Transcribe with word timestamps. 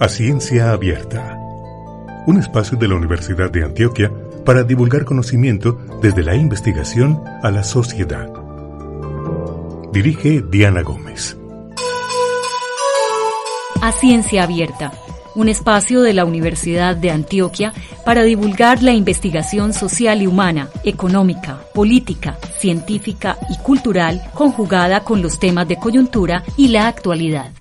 A 0.00 0.08
Ciencia 0.08 0.72
Abierta. 0.72 1.36
Un 2.26 2.38
espacio 2.38 2.78
de 2.78 2.88
la 2.88 2.94
Universidad 2.94 3.50
de 3.50 3.64
Antioquia 3.64 4.10
para 4.44 4.62
divulgar 4.62 5.04
conocimiento 5.04 5.78
desde 6.00 6.22
la 6.22 6.34
investigación 6.34 7.22
a 7.42 7.50
la 7.50 7.64
sociedad. 7.64 8.30
Dirige 9.92 10.42
Diana 10.48 10.82
Gómez. 10.82 11.36
A 13.82 13.92
Ciencia 13.92 14.44
Abierta, 14.44 14.92
un 15.34 15.48
espacio 15.48 16.02
de 16.02 16.12
la 16.12 16.24
Universidad 16.24 16.96
de 16.96 17.10
Antioquia 17.10 17.72
para 18.04 18.22
divulgar 18.22 18.82
la 18.82 18.92
investigación 18.92 19.72
social 19.72 20.22
y 20.22 20.26
humana, 20.26 20.68
económica, 20.84 21.60
política, 21.74 22.38
científica 22.58 23.38
y 23.48 23.56
cultural 23.58 24.22
conjugada 24.34 25.04
con 25.04 25.22
los 25.22 25.38
temas 25.38 25.68
de 25.68 25.76
coyuntura 25.76 26.42
y 26.56 26.68
la 26.68 26.86
actualidad. 26.86 27.52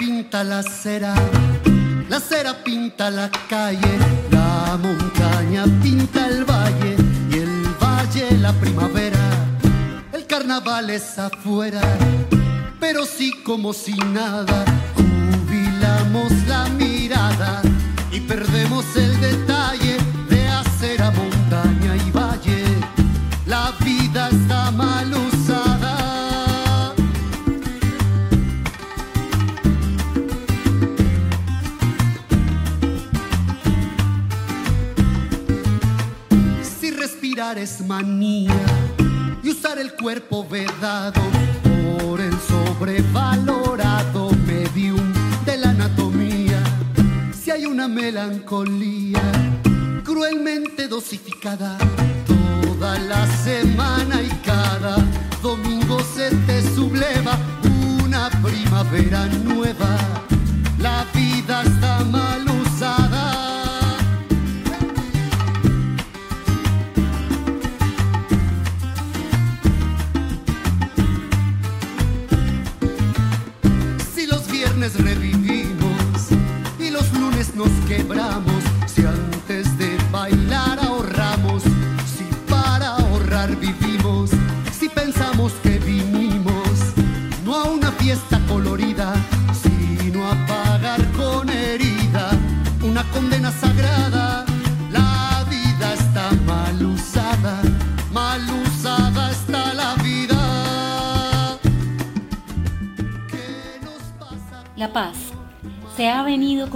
pinta 0.00 0.42
la 0.44 0.62
cera, 0.62 1.14
la 2.10 2.18
cera 2.18 2.54
pinta 2.64 3.08
la 3.08 3.30
calle, 3.48 3.96
la 4.32 4.76
montaña 4.82 5.64
pinta 5.80 6.26
el 6.26 6.44
valle 6.44 6.96
y 7.30 7.34
el 7.38 7.62
valle 7.80 8.36
la 8.38 8.52
primavera. 8.54 9.18
El 10.12 10.26
carnaval 10.26 10.90
es 10.90 11.18
afuera, 11.20 11.80
pero 12.80 13.06
sí 13.06 13.32
como 13.44 13.72
si 13.72 13.94
nada, 14.12 14.64
jubilamos 14.96 16.32
la 16.48 16.64
mirada 16.70 17.62
y 18.10 18.18
perdemos 18.18 18.84
el 18.96 19.20
detalle 19.20 19.96
de 20.28 20.48
hacer 20.48 21.00
a 21.02 21.12
montaña 21.12 21.94
y 22.04 22.10
valle. 22.10 22.64
La 23.46 23.72
vida 23.84 24.30
está 24.30 24.72
mal 24.72 25.19
y 38.02 38.48
usar 39.50 39.78
el 39.78 39.92
cuerpo 39.92 40.46
vedado 40.48 41.20
por 41.98 42.18
el 42.18 42.32
sobrevalorado 42.48 44.30
medium 44.46 45.12
de 45.44 45.58
la 45.58 45.70
anatomía. 45.70 46.62
Si 47.30 47.50
hay 47.50 47.66
una 47.66 47.88
melancolía 47.88 49.20
cruelmente 50.02 50.88
dosificada 50.88 51.76
toda 52.26 52.98
la 53.00 53.26
semana 53.44 54.22
y 54.22 54.30
cada 54.46 54.96
domingo 55.42 56.00
se 56.14 56.34
te 56.46 56.62
subleva 56.74 57.38
una 58.02 58.30
primavera 58.42 59.26
nueva. 59.44 59.98
La 60.78 61.04
vida 61.12 61.62
está 61.64 62.02
mal 62.04 62.48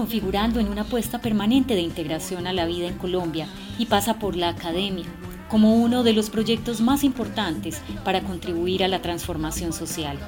configurando 0.04 0.60
en 0.60 0.69
una 0.69 0.82
apuesta 0.82 1.22
permanente 1.22 1.75
de 1.75 1.81
integración 1.81 2.47
a 2.47 2.53
la 2.53 2.66
vida 2.66 2.88
en 2.88 2.98
Colombia 2.98 3.48
y 3.78 3.87
pasa 3.87 4.19
por 4.19 4.37
la 4.37 4.50
academia 4.50 5.06
como 5.48 5.76
uno 5.76 6.03
de 6.03 6.12
los 6.12 6.28
proyectos 6.28 6.82
más 6.82 7.04
importantes 7.04 7.81
para 8.04 8.20
contribuir 8.20 8.84
a 8.84 8.88
la 8.88 9.00
transformación 9.00 9.72
social. 9.72 10.19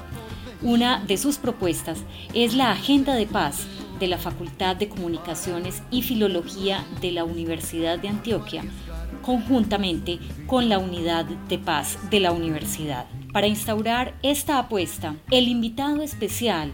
Una 0.63 1.05
de 1.05 1.15
sus 1.17 1.37
propuestas 1.37 1.99
es 2.33 2.55
la 2.55 2.71
Agenda 2.71 3.13
de 3.13 3.27
Paz 3.27 3.67
de 3.99 4.07
la 4.07 4.17
Facultad 4.17 4.75
de 4.75 4.89
Comunicaciones 4.89 5.83
y 5.91 6.01
Filología 6.01 6.83
de 6.99 7.11
la 7.11 7.23
Universidad 7.23 7.99
de 7.99 8.07
Antioquia, 8.07 8.63
conjuntamente 9.21 10.17
con 10.47 10.69
la 10.69 10.79
Unidad 10.79 11.25
de 11.25 11.59
Paz 11.59 11.99
de 12.09 12.19
la 12.19 12.31
Universidad. 12.31 13.05
Para 13.31 13.45
instaurar 13.45 14.15
esta 14.23 14.57
apuesta, 14.57 15.15
el 15.29 15.47
invitado 15.47 16.01
especial 16.01 16.73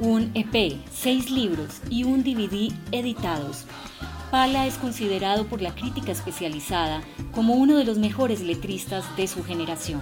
un 0.00 0.30
EP, 0.32 0.78
seis 0.90 1.30
libros 1.30 1.82
y 1.90 2.04
un 2.04 2.24
DVD 2.24 2.72
editados. 2.90 3.66
Pala 4.30 4.66
es 4.66 4.76
considerado 4.76 5.46
por 5.46 5.60
la 5.60 5.74
crítica 5.74 6.10
especializada 6.10 7.02
como 7.32 7.54
uno 7.54 7.76
de 7.76 7.84
los 7.84 7.98
mejores 7.98 8.40
letristas 8.40 9.04
de 9.16 9.26
su 9.26 9.44
generación. 9.44 10.00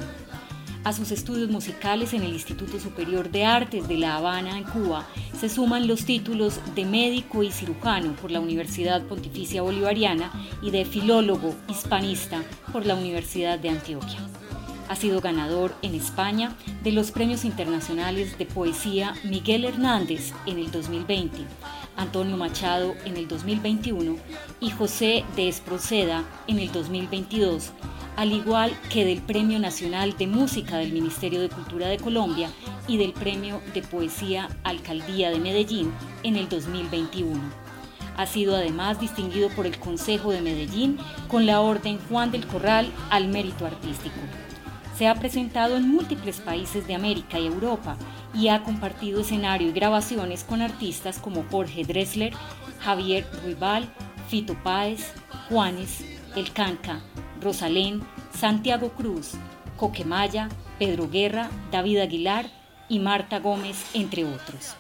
A 0.85 0.93
sus 0.93 1.11
estudios 1.11 1.51
musicales 1.51 2.15
en 2.15 2.23
el 2.23 2.33
Instituto 2.33 2.79
Superior 2.79 3.31
de 3.31 3.45
Artes 3.45 3.89
de 3.89 3.99
La 3.99 4.17
Habana, 4.17 4.57
en 4.57 4.65
Cuba, 4.65 5.05
se 5.39 5.49
suman 5.49 5.89
los 5.89 6.05
títulos 6.05 6.61
de 6.77 6.85
médico 6.85 7.43
y 7.43 7.51
cirujano 7.51 8.13
por 8.13 8.31
la 8.31 8.39
Universidad 8.39 9.03
Pontificia 9.03 9.63
Bolivariana 9.63 10.31
y 10.63 10.71
de 10.71 10.85
filólogo 10.85 11.57
hispanista 11.69 12.41
por 12.73 12.87
la 12.87 12.95
Universidad 12.95 13.59
de 13.59 13.71
Antioquia. 13.71 14.21
Ha 14.89 14.97
sido 14.97 15.21
ganador 15.21 15.75
en 15.83 15.95
España 15.95 16.57
de 16.83 16.93
los 16.93 17.11
premios 17.11 17.45
internacionales 17.45 18.39
de 18.39 18.47
poesía 18.47 19.15
Miguel 19.23 19.67
Hernández 19.67 20.33
en 20.47 20.59
el 20.59 20.71
2020, 20.71 21.41
Antonio 21.97 22.39
Machado 22.39 22.95
en 23.05 23.19
el 23.19 23.29
2021 23.29 24.17
y 24.61 24.71
José 24.71 25.25
de 25.37 25.49
Esproceda 25.49 26.25
en 26.47 26.59
el 26.59 26.73
2022, 26.73 27.73
al 28.17 28.33
igual 28.33 28.73
que 28.91 29.05
del 29.05 29.21
Premio 29.21 29.59
Nacional 29.59 30.17
de 30.17 30.27
Música 30.27 30.79
del 30.79 30.95
Ministerio 30.95 31.43
de 31.43 31.51
Cultura 31.51 31.89
de 31.89 31.99
Colombia 31.99 32.51
y 32.87 32.97
del 32.97 33.13
Premio 33.13 33.61
de 33.75 33.83
Poesía 33.83 34.49
Alcaldía 34.65 35.31
de 35.31 35.39
Medellín 35.39 35.93
en 36.23 36.37
el 36.37 36.49
2021. 36.49 37.39
Ha 38.17 38.27
sido 38.27 38.57
además 38.57 38.99
distinguido 38.99 39.51
por 39.51 39.67
el 39.67 39.79
Consejo 39.79 40.33
de 40.33 40.41
Medellín 40.41 40.99
con 41.29 41.45
la 41.45 41.61
Orden 41.61 41.99
Juan 42.09 42.33
del 42.33 42.47
Corral 42.47 42.91
al 43.11 43.29
Mérito 43.29 43.67
Artístico 43.67 44.17
Se 44.99 45.07
ha 45.07 45.15
presentado 45.15 45.77
en 45.77 45.89
múltiples 45.89 46.41
países 46.41 46.89
de 46.89 46.97
América 46.97 47.39
y 47.39 47.47
Europa 47.47 47.97
y 48.35 48.49
ha 48.49 48.65
compartido 48.65 49.21
escenario 49.21 49.69
y 49.69 49.73
grabaciones 49.73 50.43
con 50.43 50.61
artistas 50.61 51.21
como 51.21 51.45
Jorge 51.53 51.85
Dressler, 51.85 52.33
Javier 52.81 53.25
Ruibal, 53.45 53.89
Fito 54.29 54.55
Páez, 54.65 55.13
Juanes, 55.49 56.05
El 56.35 56.53
Canca, 56.53 56.99
Rosalén, 57.41 58.03
Santiago 58.37 58.89
Cruz, 58.89 59.35
Coquemaya, 59.77 60.49
Pedro 60.81 61.09
Guerra, 61.09 61.49
David 61.71 61.99
Aguilar 61.99 62.47
y 62.89 62.99
Marta 62.99 63.39
Gómez, 63.39 63.85
entre 63.95 64.25
otros. 64.25 64.75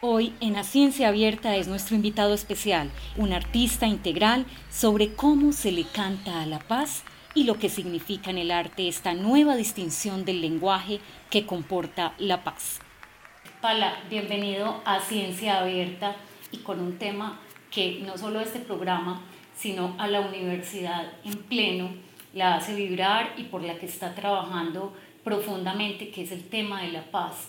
Hoy 0.00 0.34
en 0.40 0.54
la 0.54 0.64
Ciencia 0.64 1.06
Abierta 1.06 1.54
es 1.54 1.68
nuestro 1.68 1.94
invitado 1.94 2.34
especial, 2.34 2.90
un 3.16 3.32
artista 3.32 3.86
integral 3.86 4.44
sobre 4.72 5.14
cómo 5.14 5.52
se 5.52 5.70
le 5.70 5.84
canta 5.84 6.42
a 6.42 6.46
la 6.46 6.58
paz 6.58 7.04
y 7.36 7.44
lo 7.44 7.58
que 7.58 7.68
significa 7.68 8.30
en 8.30 8.38
el 8.38 8.50
arte 8.50 8.88
esta 8.88 9.12
nueva 9.12 9.56
distinción 9.56 10.24
del 10.24 10.40
lenguaje 10.40 11.00
que 11.30 11.44
comporta 11.44 12.14
la 12.16 12.42
paz. 12.42 12.80
Pala, 13.60 13.94
bienvenido 14.08 14.80
a 14.86 15.00
Ciencia 15.00 15.60
Abierta 15.60 16.16
y 16.50 16.58
con 16.58 16.80
un 16.80 16.98
tema 16.98 17.38
que 17.70 18.00
no 18.06 18.16
solo 18.16 18.40
este 18.40 18.58
programa, 18.58 19.20
sino 19.54 19.94
a 19.98 20.08
la 20.08 20.22
universidad 20.22 21.12
en 21.24 21.34
pleno 21.42 21.90
la 22.32 22.54
hace 22.54 22.74
vibrar 22.74 23.34
y 23.36 23.44
por 23.44 23.62
la 23.62 23.78
que 23.78 23.84
está 23.84 24.14
trabajando 24.14 24.96
profundamente, 25.22 26.10
que 26.10 26.22
es 26.22 26.32
el 26.32 26.48
tema 26.48 26.82
de 26.82 26.88
la 26.88 27.02
paz. 27.02 27.48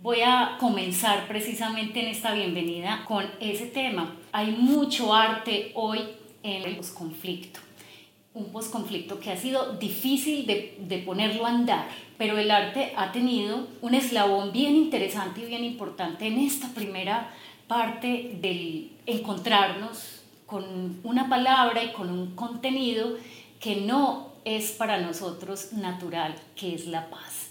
Voy 0.00 0.20
a 0.20 0.58
comenzar 0.60 1.26
precisamente 1.26 2.00
en 2.00 2.06
esta 2.06 2.34
bienvenida 2.34 3.04
con 3.04 3.28
ese 3.40 3.66
tema. 3.66 4.14
Hay 4.30 4.52
mucho 4.52 5.12
arte 5.12 5.72
hoy 5.74 5.98
en 6.44 6.62
el 6.62 6.76
posconflicto. 6.76 7.63
Un 8.34 8.50
posconflicto 8.50 9.20
que 9.20 9.30
ha 9.30 9.36
sido 9.36 9.74
difícil 9.74 10.46
de, 10.46 10.76
de, 10.80 10.98
ponerlo 10.98 11.46
a 11.46 11.50
andar, 11.50 11.88
pero 12.18 12.36
el 12.36 12.50
arte 12.50 12.92
ha 12.96 13.12
tenido 13.12 13.68
un 13.80 13.94
eslabón 13.94 14.52
bien 14.52 14.74
interesante 14.74 15.42
y 15.42 15.46
bien 15.46 15.64
importante 15.64 16.26
en 16.26 16.38
esta 16.38 16.68
primera 16.74 17.32
parte 17.68 18.36
del 18.40 18.90
encontrarnos 19.06 20.22
con 20.46 21.00
una 21.04 21.28
palabra 21.28 21.82
y 21.84 21.92
con 21.92 22.10
un 22.10 22.34
contenido 22.34 23.16
que 23.60 23.76
no 23.76 24.32
es 24.44 24.72
para 24.72 25.00
nosotros 25.00 25.72
natural, 25.72 26.34
que 26.54 26.74
es 26.74 26.86
la 26.86 27.08
paz. 27.08 27.48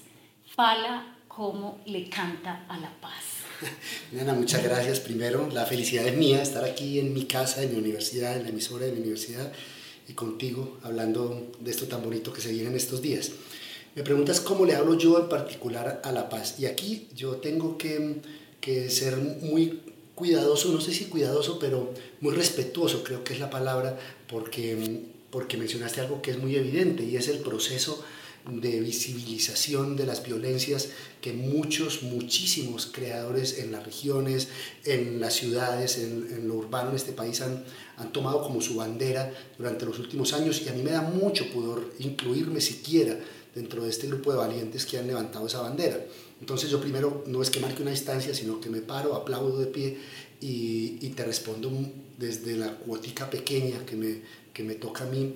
Pala 0.55 1.15
cómo 1.27 1.79
le 1.85 2.09
canta 2.09 2.65
a 2.67 2.77
la 2.77 2.91
paz. 3.01 3.23
Nena, 4.11 4.33
muchas 4.33 4.63
gracias. 4.63 4.99
Primero, 4.99 5.49
la 5.51 5.65
felicidad 5.65 6.05
es 6.07 6.15
mía 6.15 6.41
estar 6.41 6.63
aquí 6.63 6.99
en 6.99 7.13
mi 7.13 7.25
casa, 7.25 7.63
en 7.63 7.73
mi 7.73 7.79
universidad, 7.79 8.37
en 8.37 8.43
la 8.43 8.49
emisora 8.49 8.85
de 8.85 8.91
mi 8.91 8.99
universidad 8.99 9.51
y 10.07 10.13
contigo 10.13 10.77
hablando 10.83 11.51
de 11.59 11.71
esto 11.71 11.87
tan 11.87 12.03
bonito 12.03 12.33
que 12.33 12.41
se 12.41 12.51
viene 12.51 12.69
en 12.69 12.75
estos 12.75 13.01
días. 13.01 13.31
Me 13.95 14.03
preguntas 14.03 14.41
cómo 14.41 14.65
le 14.65 14.75
hablo 14.75 14.97
yo 14.97 15.19
en 15.19 15.29
particular 15.29 16.01
a 16.03 16.11
la 16.11 16.29
paz. 16.29 16.55
Y 16.59 16.65
aquí 16.65 17.07
yo 17.15 17.35
tengo 17.37 17.77
que, 17.77 18.21
que 18.59 18.89
ser 18.89 19.17
muy 19.17 19.81
cuidadoso, 20.15 20.71
no 20.71 20.81
sé 20.81 20.93
si 20.93 21.05
cuidadoso, 21.05 21.59
pero 21.59 21.93
muy 22.21 22.33
respetuoso, 22.33 23.03
creo 23.03 23.23
que 23.23 23.33
es 23.33 23.39
la 23.39 23.49
palabra, 23.49 23.97
porque, 24.27 25.01
porque 25.29 25.57
mencionaste 25.57 26.01
algo 26.01 26.21
que 26.21 26.31
es 26.31 26.37
muy 26.37 26.55
evidente 26.55 27.03
y 27.03 27.17
es 27.17 27.27
el 27.27 27.39
proceso 27.39 28.03
de 28.45 28.81
visibilización 28.81 29.95
de 29.95 30.05
las 30.05 30.23
violencias 30.23 30.89
que 31.21 31.31
muchos, 31.33 32.03
muchísimos 32.03 32.87
creadores 32.87 33.59
en 33.59 33.71
las 33.71 33.85
regiones, 33.85 34.49
en 34.83 35.21
las 35.21 35.33
ciudades, 35.33 35.97
en, 35.97 36.47
lo 36.47 36.55
urbano 36.55 36.89
en 36.89 36.97
este 36.97 37.13
país 37.13 37.41
han, 37.41 37.63
han 37.97 38.11
tomado 38.11 38.43
como 38.43 38.59
su 38.61 38.75
bandera 38.75 39.33
durante 39.57 39.85
los 39.85 39.97
últimos 39.99 40.33
años 40.33 40.61
y 40.61 40.69
a 40.69 40.73
mí 40.73 40.81
me 40.81 40.91
da 40.91 41.01
mucho 41.01 41.49
pudor 41.51 41.93
incluirme 41.99 42.59
siquiera 42.59 43.17
dentro 43.55 43.83
de 43.83 43.89
este 43.89 44.07
grupo 44.07 44.31
de 44.31 44.37
valientes 44.37 44.85
que 44.85 44.97
han 44.97 45.07
levantado 45.07 45.47
esa 45.47 45.61
bandera. 45.61 46.03
Entonces 46.39 46.69
yo 46.69 46.81
primero 46.81 47.23
no 47.27 47.41
es 47.41 47.49
que 47.49 47.61
marque 47.61 47.81
una 47.81 47.91
distancia, 47.91 48.33
sino 48.33 48.59
que 48.59 48.69
me 48.69 48.81
paro, 48.81 49.15
aplaudo 49.15 49.59
de 49.59 49.67
pie 49.67 49.97
y, 50.41 50.97
y 50.99 51.09
te 51.15 51.23
respondo 51.23 51.71
desde 52.17 52.57
la 52.57 52.75
cuotica 52.75 53.29
pequeña 53.29 53.85
que 53.85 53.95
me, 53.95 54.21
que 54.53 54.63
me 54.63 54.75
toca 54.75 55.05
a 55.05 55.07
mí, 55.07 55.35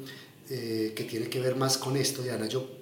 eh, 0.49 0.93
que 0.95 1.03
tiene 1.03 1.29
que 1.29 1.39
ver 1.39 1.55
más 1.55 1.77
con 1.77 1.97
esto. 1.97 2.21
Diana, 2.21 2.47
yo 2.47 2.76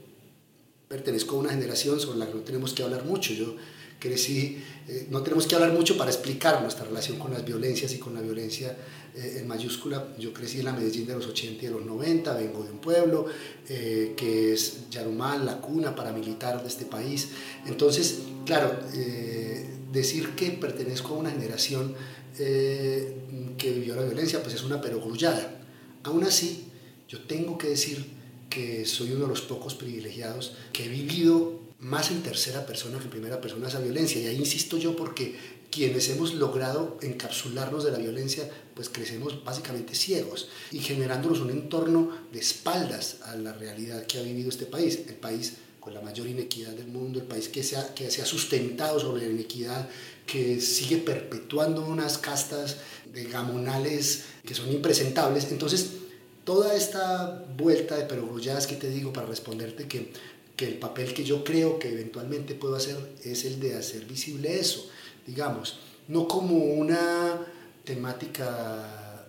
pertenezco 0.96 1.36
a 1.36 1.40
una 1.40 1.50
generación 1.50 2.00
sobre 2.00 2.20
la 2.20 2.28
que 2.28 2.36
no 2.36 2.40
tenemos 2.42 2.74
que 2.74 2.82
hablar 2.82 3.04
mucho. 3.04 3.34
Yo 3.34 3.58
crecí, 4.00 4.64
eh, 4.88 5.08
no 5.10 5.22
tenemos 5.24 5.46
que 5.46 5.56
hablar 5.56 5.74
mucho 5.74 5.98
para 5.98 6.10
explicar 6.10 6.62
nuestra 6.62 6.86
relación 6.86 7.20
con 7.20 7.34
las 7.34 7.44
violencias 7.44 7.94
y 7.94 7.98
con 7.98 8.14
la 8.14 8.22
violencia 8.22 8.78
eh, 9.14 9.40
en 9.40 9.48
mayúscula. 9.48 10.16
Yo 10.18 10.32
crecí 10.32 10.60
en 10.60 10.66
la 10.66 10.72
Medellín 10.72 11.06
de 11.06 11.16
los 11.16 11.28
80 11.28 11.64
y 11.64 11.68
de 11.68 11.74
los 11.74 11.86
90, 11.86 12.34
vengo 12.36 12.64
de 12.64 12.72
un 12.72 12.80
pueblo 12.80 13.26
eh, 13.68 14.14
que 14.16 14.54
es 14.54 14.90
Yarumal, 14.90 15.46
la 15.46 15.60
cuna 15.60 15.94
paramilitar 15.94 16.62
de 16.62 16.68
este 16.70 16.86
país. 16.86 17.30
Entonces, 17.66 18.20
claro, 18.46 18.80
decir 19.92 20.30
que 20.30 20.52
pertenezco 20.52 21.16
a 21.16 21.18
una 21.18 21.32
generación 21.32 21.94
que 22.38 23.72
vivió 23.72 23.96
la 23.96 24.04
violencia, 24.04 24.42
pues 24.42 24.56
es 24.56 24.64
una 24.64 24.80
perogrullada. 24.80 25.62
Aún 26.04 26.24
así, 26.24 26.68
yo 27.08 27.22
tengo 27.22 27.58
que 27.58 27.70
decir 27.70 28.15
que 28.56 28.86
soy 28.86 29.12
uno 29.12 29.24
de 29.24 29.28
los 29.28 29.42
pocos 29.42 29.76
privilegiados 29.76 30.54
que 30.72 30.86
he 30.86 30.88
vivido 30.88 31.60
más 31.80 32.10
en 32.10 32.24
tercera 32.24 32.66
persona 32.66 32.98
que 33.00 33.04
en 33.04 33.10
primera 33.10 33.42
persona 33.42 33.68
esa 33.68 33.82
violencia. 33.82 34.22
Y 34.22 34.28
ahí 34.28 34.38
insisto 34.38 34.78
yo 34.78 34.96
porque 34.96 35.36
quienes 35.70 36.08
hemos 36.08 36.34
logrado 36.34 36.98
encapsularnos 37.02 37.84
de 37.84 37.92
la 37.92 37.98
violencia, 37.98 38.50
pues 38.74 38.88
crecemos 38.88 39.44
básicamente 39.44 39.94
ciegos 39.94 40.48
y 40.72 40.80
generándonos 40.80 41.42
un 41.42 41.50
entorno 41.50 42.18
de 42.32 42.40
espaldas 42.40 43.18
a 43.26 43.36
la 43.36 43.52
realidad 43.52 44.06
que 44.06 44.20
ha 44.20 44.22
vivido 44.22 44.48
este 44.48 44.66
país, 44.66 45.02
el 45.06 45.16
país 45.16 45.56
con 45.82 45.94
la 45.94 46.00
mayor 46.00 46.28
inequidad 46.28 46.72
del 46.72 46.88
mundo, 46.88 47.20
el 47.20 47.26
país 47.26 47.50
que 47.50 47.62
se 47.62 47.76
ha, 47.76 47.94
que 47.94 48.10
se 48.10 48.22
ha 48.22 48.26
sustentado 48.26 49.02
sobre 49.02 49.26
la 49.26 49.34
inequidad, 49.34 49.90
que 50.26 50.62
sigue 50.62 50.98
perpetuando 50.98 51.86
unas 51.86 52.20
castas 52.20 52.78
de 53.14 53.26
gamonales 53.26 54.24
que 54.46 54.56
son 54.56 54.72
impresentables. 54.72 55.52
Entonces, 55.52 55.90
toda 56.46 56.76
esta 56.76 57.44
vuelta 57.58 57.98
de 57.98 58.06
perogrulladas 58.06 58.68
que 58.68 58.76
te 58.76 58.90
digo 58.90 59.12
para 59.12 59.28
responderte 59.28 59.88
que, 59.88 60.14
que 60.56 60.68
el 60.68 60.76
papel 60.76 61.14
que 61.14 61.26
yo 61.26 61.44
creo 61.44 61.80
que 61.80 61.92
eventualmente 61.92 62.56
puedo 62.56 62.76
hacer 62.76 62.98
es 63.24 63.44
el 63.44 63.60
de 63.60 63.76
hacer 63.76 64.06
visible 64.06 64.58
eso, 64.58 64.88
digamos, 65.28 65.80
no 66.08 66.28
como 66.28 66.56
una 66.56 67.46
temática 67.84 69.26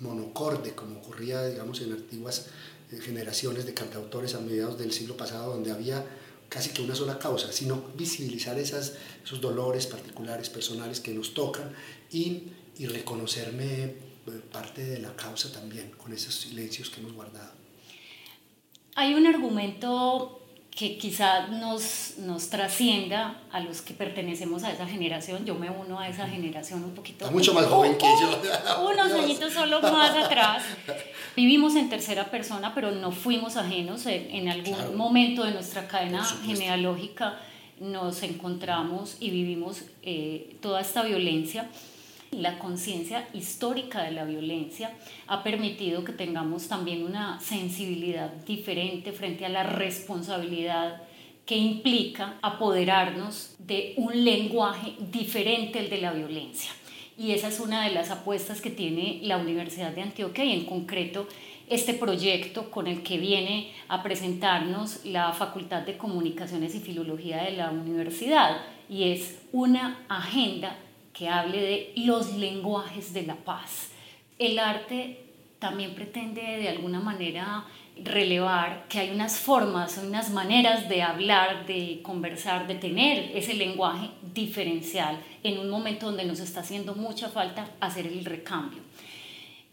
monocorde 0.00 0.74
como 0.74 0.98
ocurría, 0.98 1.46
digamos, 1.46 1.80
en 1.80 1.92
antiguas 1.92 2.46
eh, 2.90 2.98
generaciones 3.00 3.66
de 3.66 3.74
cantautores 3.74 4.34
a 4.34 4.40
mediados 4.40 4.78
del 4.78 4.92
siglo 4.92 5.16
pasado, 5.16 5.52
donde 5.52 5.70
había 5.70 6.04
casi 6.48 6.70
que 6.70 6.82
una 6.82 6.94
sola 6.94 7.18
causa, 7.18 7.52
sino 7.52 7.82
visibilizar 7.96 8.58
esas, 8.58 8.94
esos 9.24 9.40
dolores 9.40 9.86
particulares, 9.86 10.48
personales 10.48 11.00
que 11.00 11.12
nos 11.12 11.34
tocan 11.34 11.72
y, 12.10 12.44
y 12.78 12.86
reconocerme 12.86 13.94
parte 14.32 14.84
de 14.84 14.98
la 14.98 15.14
causa 15.14 15.52
también, 15.52 15.90
con 15.92 16.12
esos 16.12 16.34
silencios 16.34 16.90
que 16.90 17.00
hemos 17.00 17.12
guardado. 17.12 17.52
Hay 18.94 19.14
un 19.14 19.26
argumento 19.26 20.40
que 20.76 20.98
quizá 20.98 21.46
nos, 21.46 22.18
nos 22.18 22.50
trascienda 22.50 23.40
a 23.50 23.60
los 23.60 23.80
que 23.80 23.94
pertenecemos 23.94 24.62
a 24.62 24.70
esa 24.70 24.86
generación. 24.86 25.46
Yo 25.46 25.54
me 25.54 25.70
uno 25.70 25.98
a 25.98 26.06
esa 26.06 26.28
generación 26.28 26.84
un 26.84 26.94
poquito. 26.94 27.30
mucho 27.30 27.54
más 27.54 27.64
joven 27.64 27.96
que 27.96 28.04
yo. 28.04 28.86
unos 28.86 29.10
añitos 29.12 29.54
solo 29.54 29.80
más 29.80 30.14
atrás. 30.14 30.62
Vivimos 31.34 31.76
en 31.76 31.88
tercera 31.88 32.30
persona, 32.30 32.74
pero 32.74 32.90
no 32.90 33.10
fuimos 33.10 33.56
ajenos. 33.56 34.04
En 34.04 34.50
algún 34.50 34.96
momento 34.96 35.44
de 35.44 35.52
nuestra 35.52 35.88
cadena 35.88 36.22
genealógica 36.22 37.40
nos 37.80 38.22
encontramos 38.22 39.16
y 39.18 39.30
vivimos 39.30 39.82
eh, 40.02 40.56
toda 40.60 40.82
esta 40.82 41.02
violencia. 41.02 41.70
La 42.36 42.58
conciencia 42.58 43.26
histórica 43.32 44.02
de 44.02 44.10
la 44.10 44.26
violencia 44.26 44.92
ha 45.26 45.42
permitido 45.42 46.04
que 46.04 46.12
tengamos 46.12 46.68
también 46.68 47.02
una 47.02 47.40
sensibilidad 47.40 48.30
diferente 48.30 49.12
frente 49.12 49.46
a 49.46 49.48
la 49.48 49.62
responsabilidad 49.62 51.02
que 51.46 51.56
implica 51.56 52.34
apoderarnos 52.42 53.54
de 53.58 53.94
un 53.96 54.22
lenguaje 54.22 54.92
diferente 55.10 55.78
al 55.78 55.88
de 55.88 55.98
la 55.98 56.12
violencia. 56.12 56.70
Y 57.16 57.30
esa 57.30 57.48
es 57.48 57.58
una 57.58 57.84
de 57.84 57.94
las 57.94 58.10
apuestas 58.10 58.60
que 58.60 58.68
tiene 58.68 59.20
la 59.22 59.38
Universidad 59.38 59.92
de 59.92 60.02
Antioquia 60.02 60.44
y 60.44 60.52
en 60.52 60.66
concreto 60.66 61.26
este 61.68 61.94
proyecto 61.94 62.70
con 62.70 62.86
el 62.86 63.02
que 63.02 63.16
viene 63.16 63.72
a 63.88 64.02
presentarnos 64.02 65.06
la 65.06 65.32
Facultad 65.32 65.82
de 65.82 65.96
Comunicaciones 65.96 66.74
y 66.74 66.80
Filología 66.80 67.44
de 67.44 67.52
la 67.52 67.70
universidad 67.70 68.58
y 68.90 69.10
es 69.10 69.38
una 69.52 70.04
agenda 70.08 70.76
que 71.16 71.28
hable 71.28 71.60
de 71.60 71.92
los 71.96 72.34
lenguajes 72.34 73.14
de 73.14 73.22
la 73.22 73.36
paz. 73.36 73.88
El 74.38 74.58
arte 74.58 75.24
también 75.58 75.94
pretende 75.94 76.42
de 76.42 76.68
alguna 76.68 77.00
manera 77.00 77.64
relevar 78.02 78.86
que 78.88 78.98
hay 78.98 79.10
unas 79.10 79.38
formas, 79.38 79.96
unas 79.96 80.30
maneras 80.30 80.90
de 80.90 81.02
hablar, 81.02 81.64
de 81.64 82.00
conversar, 82.02 82.66
de 82.66 82.74
tener 82.74 83.34
ese 83.34 83.54
lenguaje 83.54 84.10
diferencial 84.34 85.18
en 85.42 85.58
un 85.58 85.70
momento 85.70 86.06
donde 86.06 86.26
nos 86.26 86.40
está 86.40 86.60
haciendo 86.60 86.94
mucha 86.94 87.30
falta 87.30 87.70
hacer 87.80 88.06
el 88.06 88.22
recambio. 88.24 88.80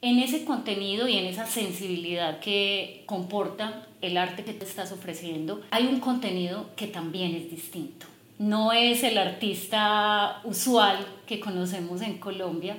En 0.01 0.19
ese 0.19 0.45
contenido 0.45 1.09
y 1.09 1.17
en 1.17 1.25
esa 1.25 1.45
sensibilidad 1.45 2.39
que 2.39 3.03
comporta 3.05 3.87
el 4.01 4.17
arte 4.17 4.45
que 4.45 4.53
te 4.53 4.63
estás 4.63 4.93
ofreciendo, 4.93 5.61
hay 5.71 5.87
un 5.87 5.99
contenido 5.99 6.69
que 6.77 6.87
también 6.87 7.35
es 7.35 7.51
distinto. 7.51 8.12
No 8.43 8.73
es 8.73 9.03
el 9.03 9.17
artista 9.17 10.41
usual 10.43 10.97
que 11.25 11.39
conocemos 11.39 12.01
en 12.01 12.17
Colombia, 12.17 12.75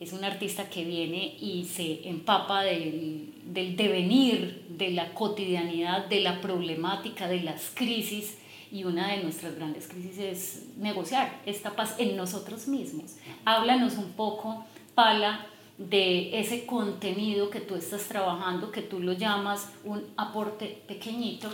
es 0.00 0.12
un 0.12 0.24
artista 0.24 0.68
que 0.68 0.84
viene 0.84 1.36
y 1.38 1.64
se 1.66 2.08
empapa 2.08 2.64
del, 2.64 3.32
del, 3.44 3.76
devenir, 3.76 4.66
de 4.68 4.90
la 4.90 5.14
cotidianidad, 5.14 6.06
de 6.06 6.20
la 6.22 6.40
problemática, 6.40 7.28
de 7.28 7.40
las 7.40 7.70
crisis. 7.72 8.36
Y 8.72 8.82
una 8.82 9.12
de 9.12 9.22
nuestras 9.22 9.54
grandes 9.54 9.86
crisis 9.86 10.18
es 10.18 10.66
negociar 10.76 11.40
esta 11.46 11.76
paz 11.76 11.94
en 11.98 12.16
nosotros 12.16 12.66
mismos. 12.66 13.14
Háblanos 13.44 13.96
un 13.96 14.10
poco, 14.14 14.64
Pala, 14.96 15.46
de 15.78 16.40
ese 16.40 16.66
contenido 16.66 17.48
que 17.48 17.60
tú 17.60 17.76
estás 17.76 18.08
trabajando, 18.08 18.72
que 18.72 18.82
tú 18.82 18.98
lo 18.98 19.12
llamas 19.12 19.68
un 19.84 20.04
aporte 20.16 20.82
pequeñito, 20.88 21.48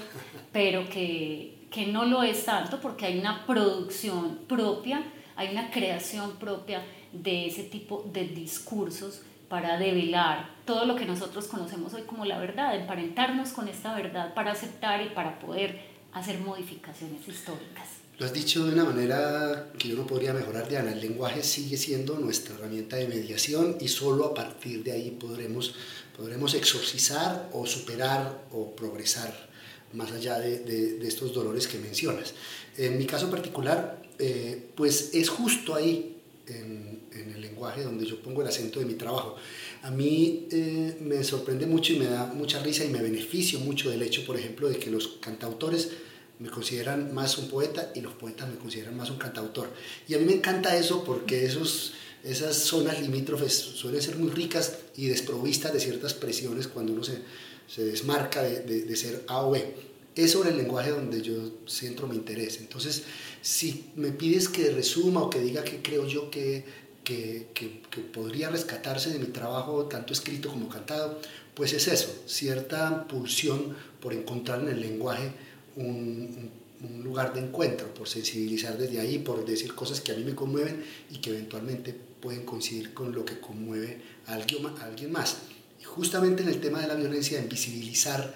pero 0.52 0.88
que, 0.88 1.55
que 1.70 1.86
no 1.86 2.04
lo 2.04 2.22
es 2.22 2.44
tanto 2.44 2.80
porque 2.80 3.06
hay 3.06 3.18
una 3.18 3.46
producción 3.46 4.40
propia, 4.48 5.02
hay 5.36 5.48
una 5.52 5.70
creación 5.70 6.36
propia 6.36 6.84
de 7.12 7.46
ese 7.46 7.64
tipo 7.64 8.08
de 8.12 8.24
discursos 8.24 9.22
para 9.48 9.78
develar 9.78 10.56
todo 10.64 10.86
lo 10.86 10.96
que 10.96 11.06
nosotros 11.06 11.46
conocemos 11.46 11.94
hoy 11.94 12.02
como 12.02 12.24
la 12.24 12.38
verdad, 12.38 12.74
emparentarnos 12.74 13.50
con 13.50 13.68
esta 13.68 13.94
verdad 13.94 14.34
para 14.34 14.52
aceptar 14.52 15.02
y 15.02 15.10
para 15.10 15.38
poder 15.38 15.80
hacer 16.12 16.38
modificaciones 16.40 17.26
históricas. 17.28 17.88
Lo 18.18 18.24
has 18.24 18.32
dicho 18.32 18.64
de 18.64 18.72
una 18.72 18.84
manera 18.84 19.70
que 19.78 19.88
yo 19.88 19.96
no 19.96 20.06
podría 20.06 20.32
mejorar, 20.32 20.66
Diana. 20.68 20.90
El 20.90 21.02
lenguaje 21.02 21.42
sigue 21.42 21.76
siendo 21.76 22.18
nuestra 22.18 22.54
herramienta 22.54 22.96
de 22.96 23.08
mediación 23.08 23.76
y 23.78 23.88
solo 23.88 24.24
a 24.24 24.34
partir 24.34 24.82
de 24.82 24.92
ahí 24.92 25.10
podremos, 25.10 25.74
podremos 26.16 26.54
exorcizar 26.54 27.50
o 27.52 27.66
superar 27.66 28.46
o 28.52 28.74
progresar 28.74 29.45
más 29.92 30.12
allá 30.12 30.38
de, 30.38 30.60
de, 30.60 31.06
estos 31.06 31.32
dolores 31.32 31.66
que 31.66 31.78
mencionas. 31.78 32.34
En 32.76 32.98
mi 32.98 33.06
caso 33.06 33.30
particular, 33.30 34.02
eh, 34.18 34.70
pues 34.74 35.10
es 35.14 35.28
justo 35.28 35.74
ahí 35.74 36.16
en, 36.46 37.00
en 37.12 37.30
el 37.32 37.40
lenguaje 37.40 37.82
donde 37.82 38.04
yo 38.04 38.20
pongo 38.20 38.42
el 38.42 38.48
acento 38.48 38.80
de 38.80 38.86
mi 38.86 38.94
trabajo. 38.94 39.36
A 39.82 39.90
mí 39.90 40.46
eh, 40.50 40.96
me 41.00 41.22
sorprende 41.24 41.66
mucho 41.66 41.92
y 41.92 41.98
me 41.98 42.06
da 42.06 42.26
mucha 42.26 42.62
risa 42.62 42.84
y 42.84 42.88
me 42.88 43.02
beneficio 43.02 43.60
mucho 43.60 43.90
del 43.90 44.02
hecho, 44.02 44.24
por 44.24 44.36
ejemplo, 44.36 44.68
de 44.68 44.78
que 44.78 44.90
los 44.90 45.18
cantautores 45.20 45.90
me 46.38 46.50
consideran 46.50 47.14
más 47.14 47.38
un 47.38 47.48
poeta 47.48 47.92
y 47.94 48.00
los 48.00 48.12
poetas 48.12 48.48
me 48.48 48.56
consideran 48.56 48.96
más 48.96 49.10
un 49.10 49.16
cantautor. 49.16 49.72
Y 50.08 50.14
a 50.14 50.18
mí 50.18 50.24
me 50.24 50.34
encanta 50.34 50.76
eso 50.76 51.02
porque 51.04 51.46
esos, 51.46 51.94
esas 52.24 52.56
zonas 52.56 53.00
limítrofes 53.00 53.54
suelen 53.54 54.02
ser 54.02 54.16
muy 54.16 54.30
ricas 54.30 54.78
y 54.96 55.06
desprovistas 55.06 55.72
de 55.72 55.80
ciertas 55.80 56.14
presiones 56.14 56.68
cuando 56.68 56.92
uno 56.92 57.04
se, 57.04 57.22
se 57.66 57.84
desmarca 57.84 58.42
de, 58.42 58.60
de, 58.62 58.96
ser 58.96 59.24
A 59.28 59.42
o 59.42 59.50
B 59.50 59.74
es 60.14 60.32
sobre 60.32 60.50
el 60.50 60.56
lenguaje 60.56 60.90
donde 60.90 61.20
yo 61.20 61.34
centro 61.66 62.06
mi 62.06 62.16
interés. 62.16 62.58
Entonces, 62.58 63.02
si 63.42 63.90
me 63.96 64.12
pides 64.12 64.48
que 64.48 64.70
resuma 64.70 65.22
o 65.22 65.30
que 65.30 65.40
diga 65.40 65.62
qué 65.62 65.82
creo 65.82 66.06
yo 66.06 66.30
que 66.30 66.64
que, 67.06 67.46
que, 67.54 68.00
podría 68.00 68.50
rescatarse 68.50 69.10
de 69.10 69.20
mi 69.20 69.26
trabajo, 69.26 69.84
tanto 69.84 70.12
escrito 70.12 70.50
como 70.50 70.68
cantado, 70.68 71.20
pues 71.54 71.72
es 71.72 71.86
eso, 71.86 72.12
cierta 72.26 73.06
pulsión 73.06 73.76
por 74.00 74.12
encontrar 74.12 74.60
en 74.60 74.68
el 74.68 74.80
lenguaje 74.80 75.30
un, 75.76 76.50
un, 76.82 77.04
lugar 77.04 77.32
de 77.32 77.40
encuentro, 77.40 77.94
por 77.94 78.08
sensibilizar 78.08 78.76
desde 78.76 78.98
ahí, 78.98 79.18
por 79.18 79.46
decir 79.46 79.74
cosas 79.74 80.00
que 80.00 80.10
a 80.10 80.16
mí 80.16 80.24
me 80.24 80.34
conmueven 80.34 80.84
y 81.08 81.18
que 81.18 81.30
eventualmente 81.30 81.94
pueden 82.20 82.44
coincidir 82.44 82.92
con 82.92 83.12
lo 83.12 83.24
que 83.24 83.38
conmueve 83.38 84.00
a 84.26 84.34
alguien, 84.34 84.66
a 84.66 84.84
alguien 84.84 85.12
más. 85.12 85.36
Justamente 85.84 86.42
en 86.42 86.48
el 86.48 86.60
tema 86.60 86.80
de 86.80 86.88
la 86.88 86.94
violencia, 86.94 87.38
en 87.38 87.48
visibilizar 87.48 88.34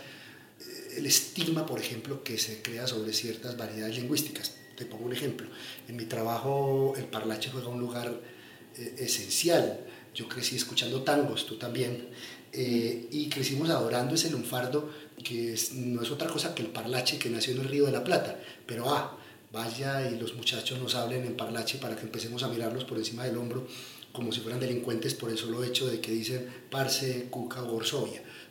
eh, 0.60 0.94
el 0.98 1.06
estigma, 1.06 1.66
por 1.66 1.78
ejemplo, 1.78 2.22
que 2.22 2.38
se 2.38 2.62
crea 2.62 2.86
sobre 2.86 3.12
ciertas 3.12 3.56
variedades 3.56 3.96
lingüísticas. 3.96 4.54
Te 4.76 4.86
pongo 4.86 5.06
un 5.06 5.12
ejemplo. 5.12 5.46
En 5.88 5.96
mi 5.96 6.04
trabajo, 6.04 6.94
el 6.96 7.04
parlache 7.04 7.50
juega 7.50 7.68
un 7.68 7.80
lugar 7.80 8.20
eh, 8.76 8.94
esencial. 8.98 9.80
Yo 10.14 10.28
crecí 10.28 10.56
escuchando 10.56 11.02
tangos, 11.02 11.46
tú 11.46 11.56
también, 11.56 12.08
eh, 12.52 13.08
y 13.10 13.28
crecimos 13.28 13.70
adorando 13.70 14.14
ese 14.14 14.30
lunfardo 14.30 14.90
que 15.22 15.54
no 15.74 16.02
es 16.02 16.10
otra 16.10 16.28
cosa 16.28 16.54
que 16.54 16.62
el 16.62 16.68
parlache 16.68 17.18
que 17.18 17.30
nació 17.30 17.54
en 17.54 17.60
el 17.60 17.68
Río 17.68 17.86
de 17.86 17.92
la 17.92 18.02
Plata. 18.02 18.40
Pero 18.66 18.92
ah, 18.92 19.18
vaya 19.52 20.10
y 20.10 20.18
los 20.18 20.34
muchachos 20.34 20.78
nos 20.78 20.94
hablen 20.94 21.24
en 21.26 21.36
parlache 21.36 21.78
para 21.78 21.96
que 21.96 22.02
empecemos 22.02 22.42
a 22.42 22.48
mirarlos 22.48 22.84
por 22.84 22.98
encima 22.98 23.24
del 23.24 23.36
hombro 23.36 23.66
como 24.12 24.32
si 24.32 24.40
fueran 24.40 24.60
delincuentes 24.60 25.14
por 25.14 25.30
el 25.30 25.38
solo 25.38 25.62
hecho 25.64 25.88
de 25.88 26.00
que 26.00 26.12
dicen 26.12 26.46
parce, 26.70 27.26
cuca 27.30 27.62
o 27.62 27.80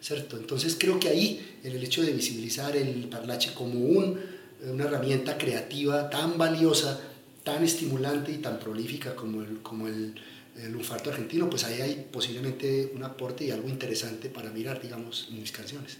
¿cierto? 0.02 0.38
Entonces 0.38 0.78
creo 0.80 1.00
que 1.00 1.10
ahí, 1.10 1.60
el 1.64 1.84
hecho 1.84 2.02
de 2.02 2.14
visibilizar 2.14 2.76
el 2.76 3.08
parlache 3.10 3.54
como 3.54 3.80
un, 3.80 4.20
una 4.70 4.86
herramienta 4.86 5.38
creativa 5.38 6.10
tan 6.10 6.38
valiosa 6.38 7.00
tan 7.44 7.64
estimulante 7.64 8.32
y 8.32 8.38
tan 8.38 8.60
prolífica 8.60 9.16
como 9.16 9.42
el, 9.42 9.62
como 9.62 9.88
el, 9.88 10.16
el 10.58 10.72
lunfardo 10.72 11.10
argentino, 11.10 11.50
pues 11.50 11.64
ahí 11.64 11.82
hay 11.82 12.08
posiblemente 12.12 12.92
un 12.94 13.04
aporte 13.04 13.46
y 13.46 13.52
algo 13.52 13.70
interesante 13.70 14.30
para 14.30 14.52
mirar, 14.52 14.82
digamos, 14.82 15.28
en 15.32 15.42
mis 15.42 15.52
canciones. 15.52 15.98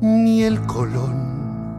Ni 0.00 0.42
el 0.42 0.60
colón. 0.62 1.78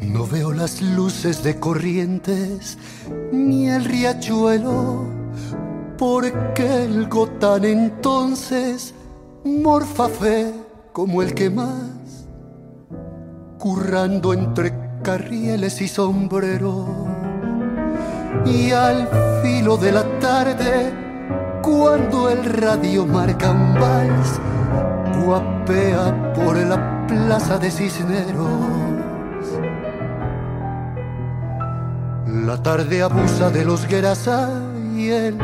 No 0.00 0.24
veo 0.26 0.52
las 0.52 0.80
luces 0.80 1.42
de 1.42 1.58
corrientes 1.58 2.78
ni 3.32 3.68
el 3.68 3.84
riachuelo, 3.84 5.04
porque 5.98 6.84
el 6.84 7.08
gotán 7.08 7.64
entonces 7.64 8.94
morfa 9.44 10.08
fe 10.08 10.52
como 10.92 11.22
el 11.22 11.34
que 11.34 11.50
más, 11.50 12.28
currando 13.58 14.32
entre 14.32 14.72
carrieles 15.02 15.80
y 15.82 15.88
sombrero. 15.88 16.86
Y 18.44 18.70
al 18.70 19.08
filo 19.42 19.76
de 19.76 19.90
la 19.90 20.04
tarde, 20.20 20.92
cuando 21.66 22.30
el 22.30 22.44
radio 22.44 23.04
marca 23.04 23.50
un 23.50 23.74
vals, 23.74 24.40
guapea 25.24 26.32
por 26.32 26.56
la 26.56 27.06
plaza 27.08 27.58
de 27.58 27.70
Cisneros. 27.72 28.46
La 32.46 32.62
tarde 32.62 33.02
abusa 33.02 33.50
de 33.50 33.64
los 33.64 33.84
guerasa 33.88 34.48
y 34.94 35.08
el 35.08 35.38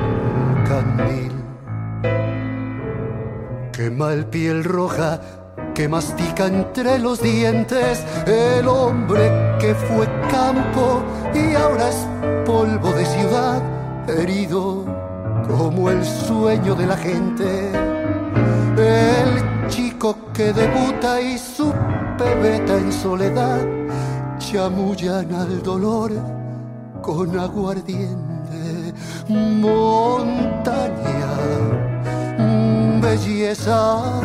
candil. 0.69 1.33
Quema 3.73 4.13
el 4.13 4.27
piel 4.27 4.63
roja 4.63 5.21
que 5.75 5.89
mastica 5.89 6.47
entre 6.47 7.01
los 7.01 7.21
dientes 7.21 8.05
el 8.27 8.69
hombre 8.69 9.57
que 9.59 9.75
fue 9.75 10.07
campo 10.31 11.03
y 11.35 11.55
ahora 11.55 11.89
es 11.89 12.07
polvo 12.45 12.93
de 12.93 13.07
ciudad 13.07 13.63
herido 14.07 15.02
como 15.47 15.91
el 15.91 16.05
sueño 16.05 16.75
de 16.75 16.87
la 16.87 16.97
gente. 16.97 17.71
El 18.77 19.69
chico 19.69 20.17
que 20.33 20.53
debuta 20.53 21.21
y 21.21 21.39
su 21.39 21.73
pebeta 22.19 22.79
en 22.79 22.93
soledad 22.93 23.61
chamullan 24.39 25.33
al 25.35 25.63
dolor 25.63 26.13
con 27.01 27.39
aguardiente. 27.39 28.95
Montaña, 29.29 29.73
belleza, 33.01 34.21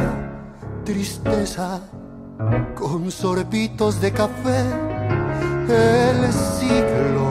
tristeza, 0.83 1.79
con 2.75 3.11
sorbitos 3.11 4.01
de 4.01 4.11
café. 4.11 4.63
El 5.67 6.31
siglo 6.31 7.27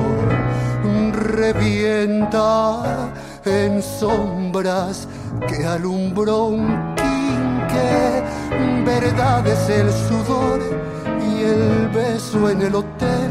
revienta 1.12 3.05
en 3.46 3.82
sombras 3.82 5.08
que 5.48 5.64
alumbró 5.64 6.46
un 6.46 6.94
quinque. 6.96 8.22
Verdad 8.84 9.46
es 9.46 9.68
el 9.68 9.90
sudor 9.90 10.60
y 11.20 11.42
el 11.42 11.88
beso 11.88 12.50
en 12.50 12.62
el 12.62 12.74
hotel. 12.74 13.30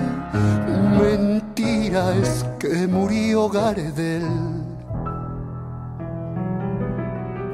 Mentira 1.00 2.15
es 2.15 2.45
que 2.60 2.88
murió 2.88 3.50
Gardel. 3.50 4.24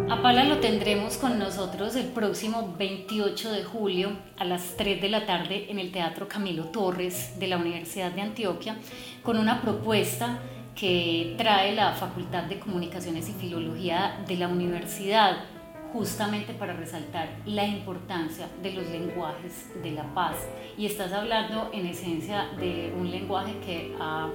A 0.09 0.21
Pala 0.21 0.43
lo 0.43 0.59
tendremos 0.59 1.17
con 1.17 1.39
nosotros 1.39 1.95
el 1.95 2.07
próximo 2.07 2.75
28 2.77 3.51
de 3.51 3.63
julio 3.63 4.11
a 4.37 4.45
las 4.45 4.75
3 4.77 5.01
de 5.01 5.09
la 5.09 5.25
tarde 5.25 5.71
en 5.71 5.79
el 5.79 5.91
Teatro 5.91 6.27
Camilo 6.27 6.65
Torres 6.65 7.39
de 7.39 7.47
la 7.47 7.57
Universidad 7.57 8.11
de 8.11 8.21
Antioquia 8.21 8.77
con 9.23 9.37
una 9.37 9.61
propuesta 9.61 10.39
que 10.81 11.35
trae 11.37 11.75
la 11.75 11.93
Facultad 11.93 12.45
de 12.45 12.59
Comunicaciones 12.59 13.29
y 13.29 13.33
Filología 13.33 14.19
de 14.27 14.35
la 14.35 14.47
universidad 14.47 15.37
justamente 15.93 16.53
para 16.55 16.73
resaltar 16.73 17.29
la 17.45 17.67
importancia 17.67 18.47
de 18.63 18.73
los 18.73 18.87
lenguajes 18.87 19.67
de 19.83 19.91
la 19.91 20.11
paz. 20.15 20.37
Y 20.79 20.87
estás 20.87 21.13
hablando 21.13 21.69
en 21.71 21.85
esencia 21.85 22.47
de 22.57 22.91
un 22.99 23.11
lenguaje 23.11 23.59
que 23.63 23.95
ha 23.99 24.31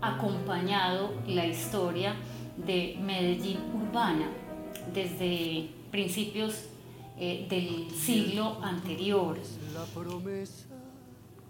acompañado 0.00 1.12
la 1.26 1.44
historia 1.44 2.14
de 2.56 2.96
Medellín 3.00 3.58
urbana 3.74 4.28
desde 4.94 5.70
principios 5.90 6.66
eh, 7.18 7.48
del 7.50 7.90
siglo 7.90 8.62
anterior. 8.62 9.36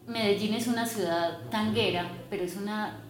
Medellín 0.07 0.55
es 0.55 0.67
una 0.67 0.87
ciudad 0.87 1.41
tanguera, 1.51 2.11
pero 2.31 2.45
es 2.45 2.57
una 2.57 3.03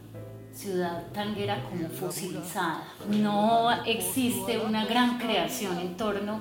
ciudad 0.59 1.05
tanguera 1.12 1.62
como 1.62 1.88
fosilizada. 1.88 2.83
No 3.09 3.71
existe 3.85 4.59
una 4.59 4.85
gran 4.87 5.17
creación 5.19 5.79
en 5.79 5.97
torno 5.97 6.41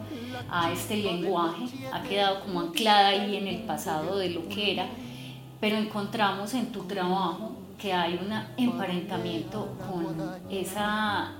a 0.50 0.72
este 0.72 0.98
lenguaje, 0.98 1.66
ha 1.94 2.02
quedado 2.02 2.40
como 2.42 2.62
anclada 2.62 3.10
ahí 3.10 3.36
en 3.36 3.48
el 3.48 3.62
pasado 3.64 4.18
de 4.18 4.32
lo 4.32 4.50
que 4.50 4.72
era, 4.74 4.88
pero 5.60 5.78
encontramos 5.78 6.56
en 6.56 6.72
tu 6.72 6.86
trabajo 6.86 7.52
que 7.78 7.94
hay 7.94 8.16
un 8.16 8.34
emparentamiento 8.58 9.78
con 9.88 10.18
esa, 10.50 11.34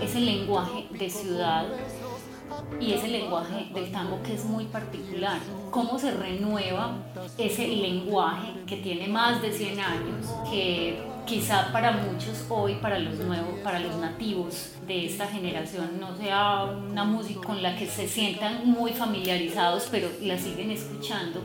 ese 0.00 0.20
lenguaje 0.20 0.88
de 0.90 1.08
ciudad 1.08 1.66
y 2.80 2.92
ese 2.92 3.08
lenguaje 3.08 3.68
del 3.72 3.90
tango 3.92 4.22
que 4.22 4.34
es 4.34 4.44
muy 4.44 4.64
particular. 4.64 5.38
Cómo 5.70 5.98
se 5.98 6.10
renueva 6.10 6.96
ese 7.38 7.68
lenguaje 7.68 8.52
que 8.66 8.76
tiene 8.78 9.06
más 9.08 9.40
de 9.40 9.52
100 9.52 9.80
años, 9.80 10.26
que 10.50 11.02
quizá 11.26 11.72
para 11.72 11.92
muchos 11.92 12.44
hoy, 12.48 12.74
para 12.76 12.98
los 12.98 13.18
nuevos, 13.18 13.60
para 13.62 13.78
los 13.78 13.96
nativos 13.96 14.72
de 14.86 15.06
esta 15.06 15.26
generación, 15.26 16.00
no 16.00 16.16
sea 16.16 16.64
una 16.64 17.04
música 17.04 17.40
con 17.46 17.62
la 17.62 17.76
que 17.76 17.86
se 17.86 18.08
sientan 18.08 18.68
muy 18.68 18.92
familiarizados, 18.92 19.88
pero 19.90 20.08
la 20.20 20.38
siguen 20.38 20.70
escuchando 20.70 21.40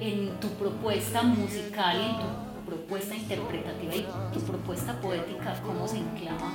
en 0.00 0.30
tu 0.40 0.48
propuesta 0.48 1.22
musical, 1.22 2.00
en 2.00 2.16
tu 2.16 2.70
propuesta 2.70 3.14
interpretativa 3.14 3.94
y 3.96 4.06
tu 4.32 4.40
propuesta 4.40 4.98
poética, 5.00 5.60
cómo 5.62 5.86
se 5.86 5.98
enclava 5.98 6.50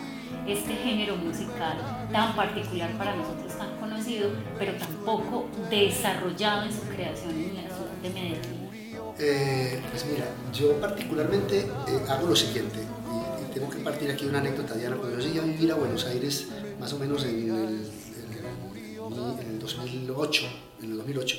este 0.48 0.76
género 0.76 1.16
musical 1.18 1.78
tan 2.12 2.36
particular 2.36 2.92
para 2.98 3.16
nosotros, 3.16 3.58
tan 3.58 3.78
conocido, 3.78 4.30
pero 4.60 4.74
tampoco 4.74 5.48
desarrollado 5.70 6.66
en 6.66 6.74
su 6.74 6.82
creación 6.82 7.32
en 7.32 7.56
la 7.56 7.62
ciudad 7.62 7.92
de 8.02 8.10
Medellín. 8.10 8.66
Eh, 9.18 9.82
pues 9.90 10.06
mira, 10.06 10.28
yo 10.54 10.80
particularmente 10.80 11.60
eh, 11.60 12.00
hago 12.10 12.28
lo 12.28 12.36
siguiente, 12.36 12.80
y, 12.80 13.54
tengo 13.54 13.70
que 13.70 13.78
partir 13.78 14.12
aquí 14.12 14.26
una 14.26 14.40
anécdota, 14.40 14.76
Diana, 14.76 14.98
cuando 14.98 15.18
yo 15.18 15.26
llegué 15.26 15.40
a 15.40 15.44
vivir 15.44 15.72
a 15.72 15.76
Buenos 15.76 16.06
Aires, 16.06 16.50
más 16.80 16.92
o 16.92 17.00
menos 17.00 17.24
en 17.24 17.50
el, 17.50 17.90
2008, 19.60 20.46
en 20.82 20.92
el 20.92 20.98
2008, 20.98 21.38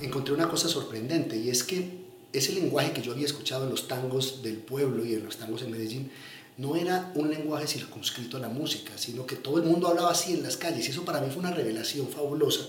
encontré 0.00 0.34
una 0.34 0.48
cosa 0.48 0.68
sorprendente, 0.68 1.36
y 1.36 1.48
es 1.48 1.62
que 1.62 2.02
ese 2.32 2.52
lenguaje 2.54 2.92
que 2.92 3.02
yo 3.02 3.12
había 3.12 3.26
escuchado 3.26 3.64
en 3.64 3.70
los 3.70 3.86
tangos 3.86 4.42
del 4.42 4.56
pueblo 4.56 5.04
y 5.04 5.14
en 5.14 5.24
los 5.24 5.36
tangos 5.36 5.62
en 5.62 5.70
Medellín, 5.70 6.10
no 6.58 6.76
era 6.76 7.12
un 7.14 7.30
lenguaje 7.30 7.66
circunscrito 7.66 8.36
a 8.36 8.40
la 8.40 8.48
música, 8.48 8.92
sino 8.96 9.26
que 9.26 9.36
todo 9.36 9.58
el 9.58 9.64
mundo 9.64 9.88
hablaba 9.88 10.10
así 10.10 10.32
en 10.34 10.42
las 10.42 10.56
calles, 10.56 10.86
y 10.86 10.90
eso 10.90 11.04
para 11.04 11.20
mí 11.20 11.28
fue 11.30 11.40
una 11.40 11.52
revelación 11.52 12.08
fabulosa, 12.08 12.66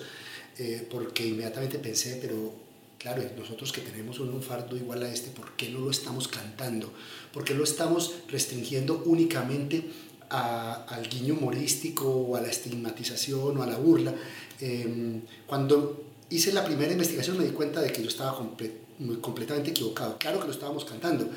eh, 0.58 0.88
porque 0.90 1.26
inmediatamente 1.26 1.80
pensé, 1.80 2.20
pero 2.22 2.64
Claro, 3.04 3.22
nosotros 3.38 3.74
que 3.74 3.82
tenemos 3.82 4.18
un 4.20 4.42
fardo 4.42 4.78
igual 4.78 5.04
a 5.04 5.12
este, 5.12 5.30
¿por 5.30 5.58
qué 5.58 5.70
no 5.70 5.80
lo 5.80 5.92
estamos 5.92 6.30
cantando? 6.30 6.90
¿Por 7.34 7.44
qué 7.44 7.54
lo 7.54 7.66
estamos 7.66 8.14
restringiendo 8.30 9.04
únicamente 9.06 9.84
al 10.30 11.10
guiño 11.10 11.34
humorístico 11.34 12.10
o 12.10 12.38
a 12.38 12.42
la 12.42 12.48
estigmatización 12.48 13.58
o 13.58 13.62
a 13.62 13.68
la 13.68 13.76
burla? 13.78 14.16
Em, 14.62 15.22
cuando 15.46 16.02
hice 16.30 16.54
la 16.54 16.64
primera 16.64 16.94
investigación 16.94 17.38
me 17.38 17.44
di 17.44 17.52
cuenta 17.52 17.82
de 17.82 17.92
que 17.92 18.02
yo 18.02 18.08
estaba 18.08 18.38
completamente 19.20 19.72
equivocado. 19.72 20.18
Claro 20.18 20.40
que 20.40 20.48
lo 20.48 20.54
estábamos 20.54 20.86
cantando, 20.86 21.28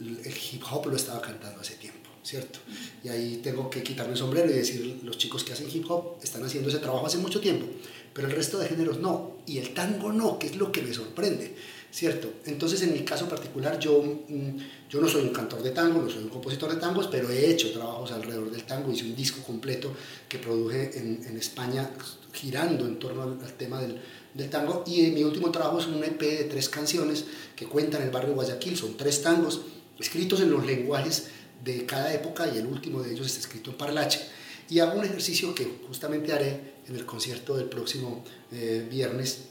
el 0.00 0.34
hip 0.52 0.62
hop 0.70 0.86
lo 0.86 0.96
estaba 0.96 1.20
cantando 1.20 1.60
hace 1.60 1.74
tiempo. 1.74 1.98
¿cierto? 2.22 2.58
Y 3.02 3.08
ahí 3.08 3.40
tengo 3.42 3.70
que 3.70 3.82
quitarme 3.82 4.12
el 4.12 4.18
sombrero 4.18 4.50
y 4.50 4.52
decir, 4.52 5.00
los 5.02 5.16
chicos 5.16 5.42
que 5.42 5.54
hacen 5.54 5.70
hip 5.72 5.90
hop 5.90 6.18
están 6.22 6.44
haciendo 6.44 6.68
ese 6.68 6.78
trabajo 6.78 7.06
hace 7.06 7.16
mucho 7.16 7.40
tiempo 7.40 7.66
pero 8.12 8.28
el 8.28 8.34
resto 8.34 8.58
de 8.58 8.68
géneros 8.68 8.98
no, 8.98 9.36
y 9.46 9.58
el 9.58 9.72
tango 9.72 10.12
no, 10.12 10.38
que 10.38 10.48
es 10.48 10.56
lo 10.56 10.72
que 10.72 10.82
me 10.82 10.92
sorprende, 10.92 11.54
¿cierto? 11.92 12.32
Entonces, 12.44 12.82
en 12.82 12.92
mi 12.92 13.00
caso 13.00 13.28
particular, 13.28 13.78
yo, 13.78 14.02
mm, 14.02 14.56
yo 14.88 15.00
no 15.00 15.08
soy 15.08 15.22
un 15.22 15.30
cantor 15.30 15.62
de 15.62 15.70
tango, 15.70 16.02
no 16.02 16.10
soy 16.10 16.24
un 16.24 16.28
compositor 16.28 16.74
de 16.74 16.80
tangos, 16.80 17.06
pero 17.06 17.30
he 17.30 17.48
hecho 17.50 17.72
trabajos 17.72 18.10
alrededor 18.10 18.50
del 18.50 18.64
tango, 18.64 18.90
hice 18.92 19.04
un 19.04 19.14
disco 19.14 19.42
completo 19.42 19.92
que 20.28 20.38
produje 20.38 20.98
en, 20.98 21.24
en 21.24 21.36
España 21.36 21.90
girando 22.32 22.86
en 22.86 22.98
torno 22.98 23.22
al, 23.22 23.52
tema 23.54 23.80
del, 23.80 24.00
del, 24.34 24.50
tango, 24.50 24.82
y 24.86 25.02
mi 25.12 25.22
último 25.22 25.50
trabajo 25.50 25.78
es 25.78 25.86
un 25.86 26.02
EP 26.02 26.20
de 26.20 26.44
tres 26.44 26.68
canciones 26.68 27.24
que 27.54 27.66
cuentan 27.66 28.02
el 28.02 28.10
barrio 28.10 28.34
Guayaquil, 28.34 28.76
son 28.76 28.96
tres 28.96 29.22
tangos 29.22 29.60
escritos 30.00 30.40
en 30.40 30.50
los 30.50 30.66
lenguajes 30.66 31.28
de 31.64 31.86
cada 31.86 32.12
época 32.12 32.50
y 32.52 32.58
el 32.58 32.66
último 32.66 33.02
de 33.02 33.12
ellos 33.12 33.26
está 33.26 33.40
escrito 33.40 33.70
en 33.70 33.76
parlache. 33.76 34.20
Y 34.68 34.78
hago 34.78 34.98
un 34.98 35.04
ejercicio 35.04 35.54
que 35.54 35.80
justamente 35.86 36.32
haré 36.32 36.74
en 36.88 36.96
el 36.96 37.04
concierto 37.04 37.56
del 37.56 37.68
próximo 37.68 38.24
eh, 38.52 38.86
viernes, 38.88 39.44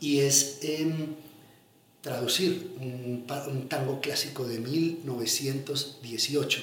y 0.00 0.20
es 0.20 0.58
em, 0.62 1.14
traducir 2.02 2.72
un, 2.78 3.26
tango 3.68 4.00
clásico 4.00 4.46
de 4.46 4.58
1918 4.58 6.60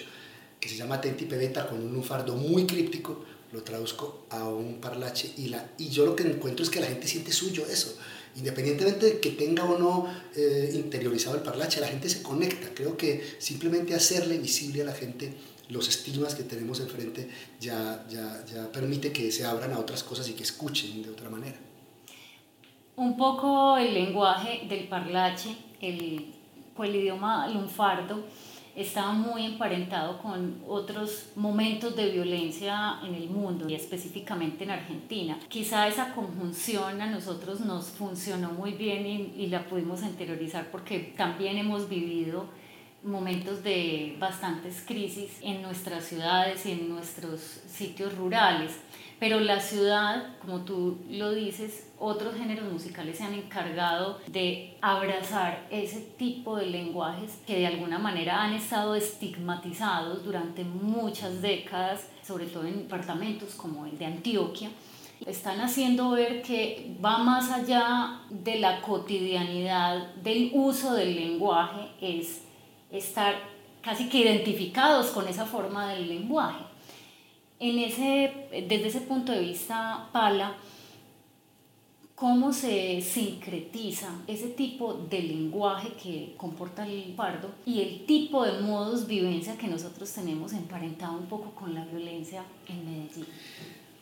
que 0.60 0.70
se 0.70 0.78
llama 0.78 1.02
Tenti 1.02 1.26
Pebeta 1.26 1.68
con 1.68 1.82
un 1.82 2.04
fardo 2.04 2.36
muy 2.36 2.68
críptico, 2.68 3.26
lo 3.52 3.64
traduzco 3.64 4.26
a 4.30 4.48
un 4.48 4.80
parlache 4.80 5.34
y, 5.38 5.48
la, 5.48 5.72
y 5.78 5.90
yo 5.90 6.06
lo 6.06 6.16
que 6.16 6.24
encuentro 6.24 6.64
es 6.64 6.70
que 6.70 6.80
la 6.80 6.88
gente 6.88 7.08
siente 7.08 7.32
suyo 7.32 7.66
eso. 7.70 7.98
Independientemente 8.36 9.06
de 9.06 9.20
que 9.20 9.32
tenga 9.32 9.66
o 9.66 9.78
no 9.78 10.08
eh, 10.36 10.72
interiorizado 10.74 11.36
el 11.36 11.42
parlache, 11.42 11.82
la 11.82 11.88
gente 11.88 12.08
se 12.08 12.22
conecta. 12.22 12.70
Creo 12.74 12.96
que 12.96 13.36
simplemente 13.40 13.94
hacerle 13.94 14.38
visible 14.38 14.84
a 14.84 14.86
la 14.86 14.94
gente 14.94 15.34
los 15.68 15.88
estigmas 15.88 16.36
que 16.36 16.44
tenemos 16.44 16.80
enfrente 16.80 17.30
ya, 17.60 18.06
ya, 18.10 18.44
ya 18.46 18.72
permite 18.72 19.12
que 19.12 19.32
se 19.32 19.46
abran 19.46 19.72
a 19.74 19.80
otras 19.80 20.04
cosas 20.04 20.28
y 20.30 20.34
que 20.34 20.44
escuchen 20.44 21.02
de 21.02 21.10
otra 21.10 21.30
manera. 21.30 21.58
Un 22.96 23.18
poco 23.18 23.78
el 23.78 23.94
lenguaje 23.94 24.66
del 24.68 24.88
parlache, 24.88 25.56
el, 25.82 26.34
pues 26.76 26.90
el 26.90 26.98
idioma 26.98 27.48
lunfardo, 27.48 28.26
estaba 28.76 29.12
muy 29.12 29.46
emparentado 29.46 30.20
con 30.20 30.62
otros 30.68 31.32
momentos 31.36 31.96
de 31.96 32.10
violencia 32.12 33.00
en 33.04 33.16
el 33.16 33.30
mundo 33.30 33.70
y 33.70 33.76
específicamente 33.76 34.64
en 34.64 34.72
Argentina. 34.72 35.38
Quizá 35.50 35.88
esa 35.88 36.14
conjunción 36.14 37.02
a 37.02 37.08
nosotros 37.08 37.60
nos 37.62 37.88
funcionó 37.88 38.52
muy 38.52 38.74
bien 38.74 39.06
y, 39.06 39.48
la 39.48 39.66
pudimos 39.66 40.02
interiorizar 40.04 40.72
porque 40.72 41.14
también 41.18 41.58
hemos 41.58 41.90
vivido 41.90 42.46
momentos 43.04 43.64
de 43.64 44.16
bastantes 44.20 44.84
crisis 44.86 45.40
en 45.42 45.62
nuestras 45.62 46.06
ciudades 46.06 46.66
y 46.66 46.72
en 46.72 46.88
nuestros 46.88 47.42
sitios 47.42 48.16
rurales. 48.16 48.72
Pero 49.22 49.40
la 49.40 49.60
ciudad, 49.60 50.30
como 50.40 50.62
tú 50.62 50.98
lo 51.08 51.32
dices, 51.32 51.92
otros 52.00 52.34
géneros 52.34 52.74
musicales 52.74 53.20
se 53.20 53.24
han 53.24 53.36
encargado 53.36 54.18
de 54.26 54.76
abrazar 54.82 55.68
ese 55.70 56.00
tipo 56.18 56.58
de 56.58 56.66
lenguajes 56.66 57.38
que 57.46 57.60
de 57.60 57.68
alguna 57.68 58.00
manera 58.00 58.42
han 58.42 58.54
estado 58.54 58.96
estigmatizados 58.96 60.26
durante 60.26 60.64
muchas 60.64 61.40
décadas, 61.44 62.08
sobre 62.26 62.48
todo 62.48 62.66
en 62.66 62.80
departamentos 62.80 63.54
como 63.54 63.86
el 63.86 63.96
de 63.96 64.08
Antioquia. 64.08 64.72
Están 65.24 65.62
haciendo 65.62 66.10
ver 66.10 66.42
que 66.42 66.98
va 67.00 67.20
más 67.20 67.52
allá 67.52 68.22
de 68.32 68.58
la 68.58 68.82
cotidianidad 68.82 70.16
del 70.16 70.50
uso 70.56 70.96
del 70.96 71.14
lenguaje, 71.16 71.92
es 72.02 72.42
estar 72.90 73.36
casi 73.84 74.10
que 74.10 74.18
identificados 74.18 75.12
con 75.12 75.28
esa 75.28 75.46
forma 75.46 75.94
del 75.94 76.10
lenguaje. 76.10 76.71
En 77.62 77.78
ese, 77.78 78.32
desde 78.68 78.88
ese 78.88 79.02
punto 79.02 79.32
de 79.32 79.40
vista, 79.40 80.10
Pala, 80.12 80.58
¿cómo 82.16 82.52
se 82.54 83.00
sincretiza 83.02 84.08
ese 84.28 84.48
tipo 84.48 85.06
de 85.08 85.22
lenguaje 85.22 85.90
que 86.02 86.34
comporta 86.38 86.88
el 86.88 87.14
pardo 87.16 87.50
y 87.64 87.82
el 87.82 88.08
tipo 88.08 88.44
de 88.44 88.62
modos 88.62 89.06
vivencia 89.06 89.60
que 89.60 89.68
nosotros 89.68 90.10
tenemos 90.12 90.54
emparentado 90.54 91.14
un 91.14 91.28
poco 91.28 91.52
con 91.52 91.76
la 91.76 91.86
violencia 91.86 92.44
en 92.68 92.84
Medellín? 92.84 93.28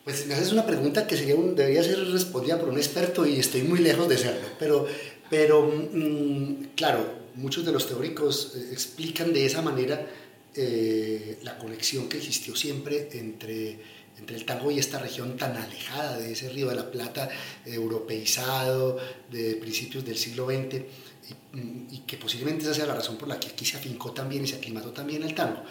Pues 0.04 0.26
me 0.26 0.32
haces 0.32 0.52
una 0.52 0.64
pregunta 0.64 1.06
que 1.06 1.18
sería 1.18 1.34
debería 1.34 1.82
ser 1.82 1.98
respondida 2.10 2.58
por 2.58 2.70
un 2.70 2.78
experto 2.78 3.26
y 3.26 3.38
estoy 3.38 3.64
muy 3.64 3.80
lejos 3.80 4.08
de 4.08 4.16
serlo, 4.16 4.48
pero, 4.58 4.86
pero 5.28 5.70
mm, 5.92 6.68
claro, 6.74 7.04
muchos 7.34 7.66
de 7.66 7.72
los 7.72 7.86
teóricos 7.86 8.54
eh, 8.56 8.68
explican 8.72 9.34
de 9.34 9.44
esa 9.44 9.60
manera 9.60 10.06
eh, 10.54 11.38
la 11.42 11.58
conexión 11.58 12.08
que 12.08 12.18
existió 12.18 12.56
siempre 12.56 13.08
entre, 13.12 13.78
entre 14.18 14.36
el 14.36 14.44
tango 14.44 14.70
y 14.70 14.78
esta 14.78 14.98
región 14.98 15.36
tan 15.36 15.56
alejada 15.56 16.18
de 16.18 16.32
ese 16.32 16.48
río 16.50 16.68
de 16.68 16.76
la 16.76 16.90
Plata, 16.90 17.28
europeizado, 17.64 18.98
de 19.30 19.56
principios 19.56 20.04
del 20.04 20.16
siglo 20.16 20.46
XX, 20.46 20.82
y, 21.90 21.98
que 22.06 22.16
posiblemente 22.16 22.64
esa 22.64 22.74
sea 22.74 22.86
la 22.86 22.94
razón 22.94 23.16
por 23.16 23.28
la 23.28 23.38
que 23.38 23.48
aquí 23.48 23.64
se 23.64 23.76
afincó 23.76 24.12
también 24.12 24.44
y 24.44 24.48
se 24.48 24.56
aclimató 24.56 24.90
también 24.90 25.22
el 25.22 25.34
tango. 25.34 25.62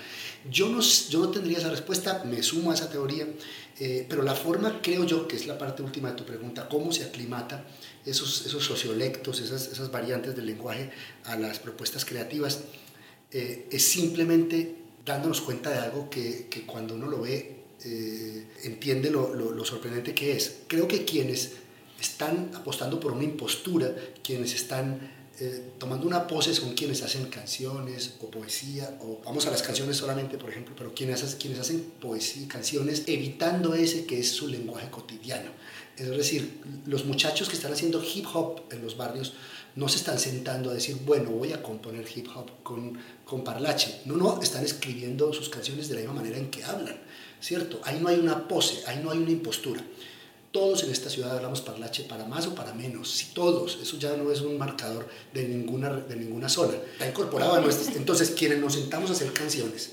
Yo 0.50 0.70
no, 0.70 0.82
yo 0.82 1.20
no 1.20 1.30
tendría 1.30 1.58
esa 1.58 1.70
respuesta, 1.70 2.24
me 2.26 2.42
sumo 2.44 2.72
a 2.72 2.74
esa 2.74 2.90
teoría, 2.90 3.28
eh, 3.80 4.06
pero 4.10 4.24
la 4.24 4.36
forma, 4.36 4.82
creo 4.82 5.06
yo, 5.06 5.28
que 5.28 5.36
es 5.36 5.48
la 5.48 5.58
parte 5.58 5.84
última 5.84 6.12
de 6.12 6.16
tu 6.16 6.26
pregunta, 6.26 6.68
cómo 6.70 6.92
se 6.92 7.04
aclimata 7.04 7.66
esos, 8.06 8.46
esos 8.46 8.64
sociolectos, 8.64 9.42
esas, 9.42 9.68
esas 9.68 9.92
variantes 9.92 10.36
del 10.36 10.46
lenguaje 10.46 10.92
a 11.26 11.36
las 11.36 11.60
propuestas 11.60 12.06
creativas, 12.06 12.62
eh, 13.32 13.68
es 13.72 13.86
simplemente 13.86 14.76
dándonos 15.06 15.42
cuenta 15.42 15.70
de 15.70 15.80
algo 15.80 16.10
que, 16.10 16.48
que 16.50 16.66
cuando 16.66 16.96
uno 16.96 17.08
lo 17.08 17.22
ve 17.22 17.60
eh, 17.84 18.48
entiende 18.64 19.10
lo, 19.10 19.34
lo, 19.34 19.66
sorprendente 19.66 20.14
que 20.14 20.36
es. 20.36 20.62
Creo 20.68 20.88
que 20.88 21.06
quienes 21.06 21.54
están 22.00 22.52
apostando 22.54 23.00
por 23.00 23.14
una 23.14 23.24
impostura, 23.24 23.96
quienes 24.22 24.54
están 24.54 25.00
eh, 25.40 25.72
tomando 25.78 26.06
una 26.06 26.28
pose 26.28 26.54
son 26.54 26.74
quienes 26.74 27.02
hacen 27.04 27.28
canciones 27.28 28.16
o 28.20 28.30
poesía, 28.30 28.98
o 29.02 29.22
vamos 29.24 29.46
a 29.48 29.52
las 29.52 29.62
canciones 29.62 29.96
solamente, 29.96 30.38
por 30.38 30.50
ejemplo, 30.50 30.76
pero 30.78 30.94
quienes, 30.94 31.24
quienes 31.36 31.60
hacen 31.60 31.82
poesía 32.02 32.44
y 32.44 32.48
canciones 32.48 33.04
evitando 33.08 33.74
ese 33.74 34.06
que 34.06 34.20
es 34.20 34.30
su 34.30 34.50
lenguaje 34.50 34.90
cotidiano. 34.90 35.52
Es 35.96 36.10
decir, 36.10 36.62
los 36.86 37.06
muchachos 37.06 37.48
que 37.50 37.56
están 37.56 37.72
haciendo 37.72 38.04
hip 38.04 38.26
hop 38.34 38.62
en 38.72 38.82
los 38.82 38.98
barrios 38.98 39.34
no 39.80 39.88
se 39.88 39.96
están 39.96 40.20
sentando 40.20 40.70
a 40.70 40.74
decir, 40.74 40.98
bueno, 41.06 41.30
voy 41.32 41.54
a 41.54 41.64
componer 41.64 42.06
hip 42.14 42.28
hop 42.36 42.52
con, 42.64 43.00
con 43.24 43.46
parlache. 43.46 44.02
No, 44.04 44.18
no, 44.18 44.42
están 44.42 44.66
escribiendo 44.66 45.32
sus 45.32 45.48
canciones 45.48 45.88
de 45.88 45.96
la 45.96 46.02
misma 46.02 46.16
manera 46.16 46.38
en 46.38 46.52
que 46.52 46.66
hablan, 46.66 47.00
¿cierto? 47.40 47.80
Ahí 47.86 47.98
no 48.02 48.10
hay 48.10 48.20
una 48.20 48.46
pose, 48.46 48.84
ahí 48.88 49.00
no 49.02 49.10
hay 49.10 49.20
una 49.20 49.32
impostura. 49.32 49.82
Todos 50.52 50.84
en 50.84 50.92
esta 50.92 51.10
ciudad 51.10 51.38
hablamos 51.38 51.62
parlache 51.62 52.04
para 52.04 52.26
más 52.26 52.46
o 52.48 52.56
para 52.56 52.74
menos, 52.74 53.10
sí, 53.10 53.28
todos, 53.34 53.80
eso 53.82 53.98
ya 53.98 54.18
no 54.18 54.32
es 54.32 54.42
un 54.42 54.58
marcador 54.58 55.08
de 55.34 55.48
ninguna, 55.48 55.94
de 55.94 56.16
ninguna 56.18 56.50
zona. 56.50 56.74
Está 56.92 57.08
incorporado. 57.08 57.64
Entonces, 57.96 58.32
quienes 58.32 58.60
nos 58.60 58.74
sentamos 58.74 59.10
a 59.12 59.14
hacer 59.14 59.32
canciones 59.32 59.92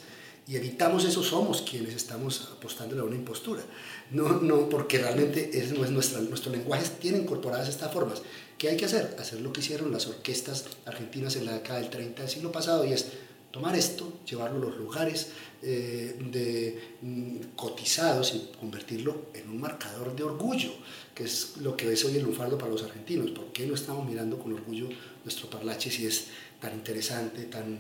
y 0.49 0.57
evitamos 0.57 1.05
eso, 1.05 1.23
somos 1.23 1.63
quienes 1.63 1.95
estamos 1.95 2.49
apostando 2.57 3.01
a 3.01 3.05
una 3.05 3.15
impostura. 3.15 3.63
No, 4.11 4.41
no, 4.41 4.69
porque 4.69 4.99
realmente 4.99 5.51
no 5.77 5.85
es 5.85 5.91
nuestra, 5.91 6.21
nuestro 6.21 6.53
lenguaje, 6.53 6.89
tiene 7.01 7.19
incorporadas 7.19 7.69
estas 7.69 7.93
formas. 7.93 8.23
¿Qué 8.57 8.69
hay 8.69 8.77
que 8.77 8.85
hacer? 8.85 9.17
Hacer 9.19 9.41
lo 9.41 9.53
que 9.53 9.61
hicieron 9.61 9.91
las 9.93 10.07
orquestas 10.07 10.65
argentinas 10.87 11.37
en 11.37 11.47
la 11.47 11.55
década 11.55 11.81
del 11.81 11.91
30 11.91 12.23
del 12.23 12.31
siglo 12.31 12.53
pasado 12.53 12.85
y 12.85 12.93
es 12.93 13.07
tomar 13.51 13.75
esto, 13.75 14.21
llevarlo 14.25 14.59
a 14.59 14.71
los 14.71 14.77
lugares 14.79 15.33
eh, 15.63 16.17
de, 16.31 16.97
mm, 17.03 17.57
cotizados 17.57 18.35
y 18.35 18.51
convertirlo 18.59 19.27
en 19.35 19.49
un 19.49 19.61
marcador 19.61 20.15
de 20.15 20.23
orgullo, 20.23 20.73
que 21.15 21.25
es 21.25 21.57
lo 21.59 21.77
que 21.77 21.93
es 21.93 22.05
hoy 22.05 22.17
el 22.17 22.23
lunfardo 22.23 22.57
para 22.59 22.71
los 22.71 22.83
argentinos. 22.83 23.31
¿Por 23.31 23.47
qué 23.53 23.67
no 23.67 23.75
estamos 23.75 24.07
mirando 24.07 24.39
con 24.39 24.53
orgullo 24.53 24.89
nuestro 25.25 25.51
parlache 25.51 25.91
si 25.91 26.07
es 26.07 26.29
tan 26.61 26.75
interesante, 26.75 27.45
tan, 27.45 27.79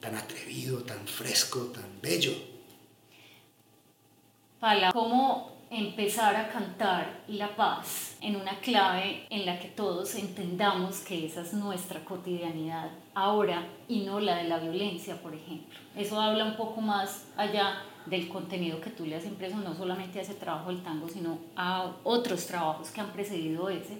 tan 0.00 0.14
atrevido, 0.14 0.78
tan 0.78 1.06
fresco, 1.06 1.72
tan 1.74 2.00
bello? 2.00 2.32
Pala, 4.60 4.92
¿cómo 4.92 5.55
empezar 5.70 6.36
a 6.36 6.48
cantar 6.48 7.22
la 7.26 7.56
paz 7.56 8.16
en 8.20 8.36
una 8.36 8.58
clave 8.60 9.26
en 9.30 9.44
la 9.44 9.58
que 9.58 9.68
todos 9.68 10.14
entendamos 10.14 10.98
que 11.00 11.26
esa 11.26 11.42
es 11.42 11.52
nuestra 11.54 12.04
cotidianidad 12.04 12.90
ahora 13.14 13.66
y 13.88 14.00
no 14.00 14.20
la 14.20 14.36
de 14.36 14.44
la 14.44 14.58
violencia, 14.58 15.20
por 15.20 15.34
ejemplo. 15.34 15.78
Eso 15.96 16.20
habla 16.20 16.44
un 16.44 16.56
poco 16.56 16.80
más 16.80 17.26
allá 17.36 17.82
del 18.06 18.28
contenido 18.28 18.80
que 18.80 18.90
tú 18.90 19.04
le 19.04 19.16
has 19.16 19.24
impreso, 19.24 19.56
no 19.56 19.74
solamente 19.74 20.20
a 20.20 20.22
ese 20.22 20.34
trabajo 20.34 20.70
del 20.70 20.82
tango, 20.82 21.08
sino 21.08 21.38
a 21.56 21.92
otros 22.04 22.46
trabajos 22.46 22.90
que 22.90 23.00
han 23.00 23.10
precedido 23.10 23.68
ese 23.68 23.98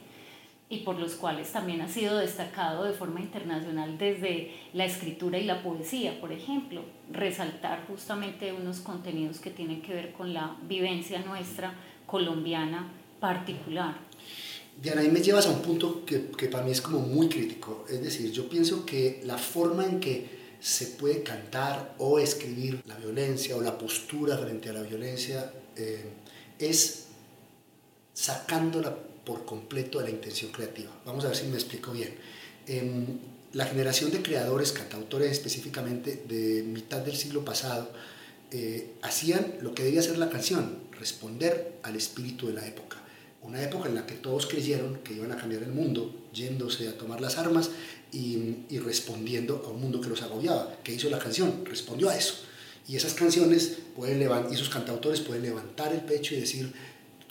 y 0.68 0.78
por 0.78 0.98
los 0.98 1.14
cuales 1.14 1.52
también 1.52 1.80
ha 1.80 1.88
sido 1.88 2.18
destacado 2.18 2.84
de 2.84 2.92
forma 2.92 3.20
internacional 3.20 3.98
desde 3.98 4.52
la 4.72 4.84
escritura 4.84 5.38
y 5.38 5.44
la 5.44 5.62
poesía, 5.62 6.20
por 6.20 6.32
ejemplo, 6.32 6.82
resaltar 7.10 7.86
justamente 7.86 8.52
unos 8.52 8.80
contenidos 8.80 9.38
que 9.38 9.50
tienen 9.50 9.80
que 9.80 9.94
ver 9.94 10.12
con 10.12 10.34
la 10.34 10.56
vivencia 10.62 11.20
nuestra 11.20 11.74
colombiana 12.06 12.92
particular. 13.20 13.94
Diana, 14.82 15.02
ahí 15.02 15.08
me 15.08 15.20
llevas 15.20 15.46
a 15.46 15.50
un 15.50 15.62
punto 15.62 16.04
que, 16.04 16.30
que 16.32 16.48
para 16.48 16.64
mí 16.64 16.72
es 16.72 16.82
como 16.82 16.98
muy 16.98 17.28
crítico, 17.28 17.86
es 17.88 18.02
decir, 18.02 18.30
yo 18.32 18.48
pienso 18.48 18.84
que 18.84 19.22
la 19.24 19.38
forma 19.38 19.86
en 19.86 20.00
que 20.00 20.36
se 20.60 20.86
puede 20.86 21.22
cantar 21.22 21.94
o 21.98 22.18
escribir 22.18 22.82
la 22.86 22.96
violencia 22.96 23.56
o 23.56 23.62
la 23.62 23.78
postura 23.78 24.36
frente 24.36 24.70
a 24.70 24.72
la 24.72 24.82
violencia 24.82 25.52
eh, 25.76 26.04
es 26.58 27.06
sacándola 28.12 28.96
por 29.26 29.44
completo 29.44 29.98
de 29.98 30.04
la 30.04 30.10
intención 30.10 30.52
creativa. 30.52 30.90
Vamos 31.04 31.24
a 31.24 31.28
ver 31.28 31.36
si 31.36 31.46
me 31.46 31.56
explico 31.56 31.90
bien. 31.92 32.14
Em, 32.66 33.18
la 33.52 33.66
generación 33.66 34.10
de 34.10 34.22
creadores, 34.22 34.72
cantautores 34.72 35.32
específicamente 35.32 36.22
de 36.28 36.62
mitad 36.62 37.00
del 37.00 37.16
siglo 37.16 37.44
pasado, 37.44 37.90
eh, 38.52 38.92
hacían 39.02 39.54
lo 39.60 39.74
que 39.74 39.82
debía 39.82 40.00
ser 40.02 40.18
la 40.18 40.30
canción, 40.30 40.78
responder 40.92 41.78
al 41.82 41.96
espíritu 41.96 42.46
de 42.46 42.52
la 42.52 42.66
época. 42.66 42.98
Una 43.42 43.62
época 43.62 43.88
en 43.88 43.96
la 43.96 44.06
que 44.06 44.14
todos 44.14 44.46
creyeron 44.46 44.98
que 44.98 45.14
iban 45.14 45.32
a 45.32 45.36
cambiar 45.36 45.62
el 45.62 45.72
mundo, 45.72 46.28
yéndose 46.32 46.88
a 46.88 46.96
tomar 46.96 47.20
las 47.20 47.38
armas 47.38 47.70
y, 48.12 48.78
respondiendo 48.78 49.62
a 49.66 49.70
un 49.70 49.80
mundo 49.80 50.00
que 50.00 50.08
los 50.08 50.22
agobiaba. 50.22 50.78
¿Qué 50.84 50.94
hizo 50.94 51.10
la 51.10 51.18
canción? 51.18 51.64
Respondió 51.64 52.08
a 52.08 52.16
eso. 52.16 52.34
Y 52.88 52.96
esas 52.96 53.14
canciones 53.14 53.78
pueden 53.96 54.20
y 54.50 54.54
esos 54.54 54.68
cantautores 54.68 55.20
pueden 55.20 55.42
levantar 55.42 55.92
el 55.92 56.00
pecho 56.00 56.34
y 56.34 56.40
decir, 56.40 56.72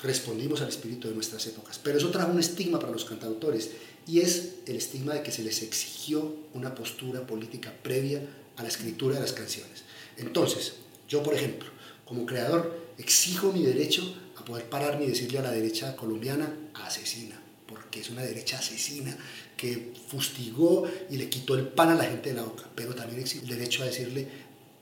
respondimos 0.05 0.61
al 0.61 0.69
espíritu 0.69 1.07
de 1.07 1.15
nuestras 1.15 1.45
épocas. 1.47 1.79
Pero 1.81 1.97
eso 1.97 2.11
trajo 2.11 2.31
un 2.31 2.39
estigma 2.39 2.79
para 2.79 2.91
los 2.91 3.05
cantautores 3.05 3.71
y 4.07 4.21
es 4.21 4.55
el 4.67 4.75
estigma 4.75 5.13
de 5.13 5.23
que 5.23 5.31
se 5.31 5.43
les 5.43 5.61
exigió 5.61 6.35
una 6.53 6.75
postura 6.75 7.25
política 7.25 7.73
previa 7.83 8.21
a 8.57 8.63
la 8.63 8.69
escritura 8.69 9.15
de 9.15 9.21
las 9.21 9.33
canciones. 9.33 9.83
Entonces, 10.17 10.73
yo 11.07 11.23
por 11.23 11.33
ejemplo, 11.33 11.69
como 12.05 12.25
creador, 12.25 12.85
exijo 12.97 13.51
mi 13.51 13.63
derecho 13.63 14.15
a 14.37 14.45
poder 14.45 14.69
pararme 14.69 15.05
y 15.05 15.09
decirle 15.09 15.39
a 15.39 15.43
la 15.43 15.51
derecha 15.51 15.95
colombiana 15.95 16.53
asesina, 16.73 17.39
porque 17.67 17.99
es 17.99 18.09
una 18.09 18.21
derecha 18.21 18.59
asesina 18.59 19.17
que 19.57 19.93
fustigó 20.07 20.87
y 21.09 21.17
le 21.17 21.29
quitó 21.29 21.55
el 21.55 21.67
pan 21.67 21.89
a 21.89 21.95
la 21.95 22.05
gente 22.05 22.29
de 22.29 22.35
la 22.35 22.43
boca, 22.43 22.69
pero 22.75 22.93
también 22.93 23.21
exijo 23.21 23.43
el 23.43 23.49
derecho 23.49 23.83
a 23.83 23.87
decirle 23.87 24.27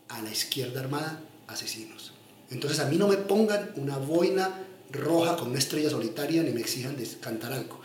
a 0.09 0.21
la 0.21 0.31
izquierda 0.31 0.81
armada 0.81 1.21
asesinos. 1.47 2.11
Entonces 2.49 2.79
a 2.79 2.85
mí 2.85 2.97
no 2.97 3.07
me 3.07 3.17
pongan 3.17 3.71
una 3.77 3.97
boina 3.97 4.51
roja 4.93 5.35
con 5.35 5.49
una 5.49 5.59
estrella 5.59 5.89
solitaria 5.89 6.43
ni 6.43 6.51
me 6.51 6.61
exijan 6.61 6.95
de 6.95 7.07
cantar 7.19 7.51
algo. 7.51 7.81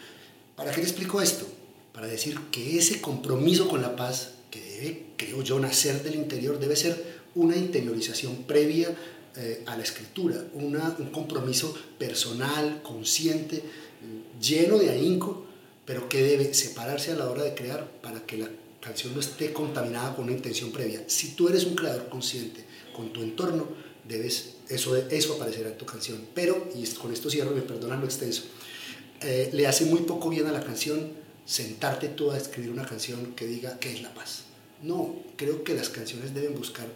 ¿Para 0.54 0.70
qué 0.70 0.78
le 0.78 0.84
explico 0.84 1.20
esto? 1.20 1.46
Para 1.92 2.06
decir 2.06 2.38
que 2.52 2.78
ese 2.78 3.00
compromiso 3.00 3.68
con 3.68 3.82
la 3.82 3.96
paz, 3.96 4.34
que 4.50 4.60
debe, 4.60 5.06
creo 5.16 5.42
yo, 5.42 5.58
nacer 5.58 6.02
del 6.02 6.14
interior, 6.14 6.58
debe 6.58 6.76
ser 6.76 7.18
una 7.34 7.56
interiorización 7.56 8.44
previa 8.44 8.94
eh, 9.36 9.62
a 9.66 9.76
la 9.76 9.82
escritura, 9.82 10.36
un 10.54 11.10
compromiso 11.12 11.76
personal, 11.98 12.82
consciente, 12.82 13.62
lleno 14.40 14.78
de 14.78 14.90
ahínco, 14.90 15.44
pero 15.84 16.08
que 16.08 16.22
debe 16.22 16.52
separarse 16.54 17.12
a 17.12 17.16
la 17.16 17.30
hora 17.30 17.44
de 17.44 17.54
crear 17.54 17.90
para 18.02 18.24
que 18.26 18.36
la 18.36 18.48
canción 18.80 19.14
no 19.14 19.20
esté 19.20 19.52
contaminada 19.52 20.14
con 20.14 20.24
una 20.24 20.34
intención 20.34 20.70
previa. 20.70 21.02
Si 21.06 21.32
tú 21.32 21.48
eres 21.48 21.64
un 21.64 21.74
creador 21.74 22.08
consciente 22.08 22.64
con 22.94 23.12
tu 23.12 23.22
entorno, 23.22 23.68
debes, 24.08 24.54
eso, 24.68 24.96
eso 24.96 25.34
aparecerá 25.34 25.68
en 25.68 25.78
tu 25.78 25.86
canción. 25.86 26.26
Pero, 26.34 26.68
y 26.74 26.86
con 26.94 27.12
esto 27.12 27.30
cierro, 27.30 27.50
me 27.52 27.62
perdonan 27.62 28.00
lo 28.00 28.06
extenso, 28.06 28.42
eh, 29.20 29.50
le 29.52 29.66
hace 29.66 29.84
muy 29.84 30.00
poco 30.00 30.30
bien 30.30 30.46
a 30.46 30.52
la 30.52 30.62
canción 30.62 31.12
sentarte 31.44 32.08
tú 32.08 32.30
a 32.30 32.36
escribir 32.36 32.70
una 32.70 32.86
canción 32.86 33.34
que 33.34 33.46
diga 33.46 33.78
qué 33.78 33.92
es 33.92 34.02
la 34.02 34.12
paz. 34.14 34.44
No, 34.82 35.16
creo 35.36 35.64
que 35.64 35.74
las 35.74 35.88
canciones 35.88 36.34
deben 36.34 36.54
buscar 36.54 36.86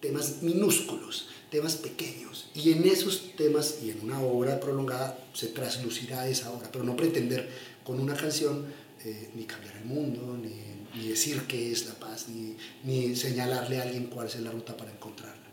temas 0.00 0.42
minúsculos, 0.42 1.28
temas 1.50 1.76
pequeños. 1.76 2.50
Y 2.54 2.72
en 2.72 2.86
esos 2.86 3.36
temas 3.36 3.78
y 3.82 3.90
en 3.90 4.00
una 4.02 4.20
obra 4.20 4.60
prolongada 4.60 5.18
se 5.34 5.48
traslucirá 5.48 6.28
esa 6.28 6.50
obra, 6.50 6.70
pero 6.72 6.84
no 6.84 6.96
pretender 6.96 7.48
con 7.84 8.00
una 8.00 8.14
canción 8.14 8.66
eh, 9.04 9.30
ni 9.34 9.44
cambiar 9.44 9.76
el 9.76 9.84
mundo, 9.84 10.38
ni, 10.40 10.76
decir 11.08 11.42
qué 11.46 11.70
es 11.70 11.86
la 11.86 11.94
paz, 11.94 12.26
ni, 12.28 12.56
ni 12.84 13.14
señalarle 13.14 13.78
a 13.78 13.82
alguien 13.82 14.06
cuál 14.06 14.28
es 14.28 14.40
la 14.40 14.50
ruta 14.50 14.74
para 14.76 14.90
encontrarla. 14.90 15.45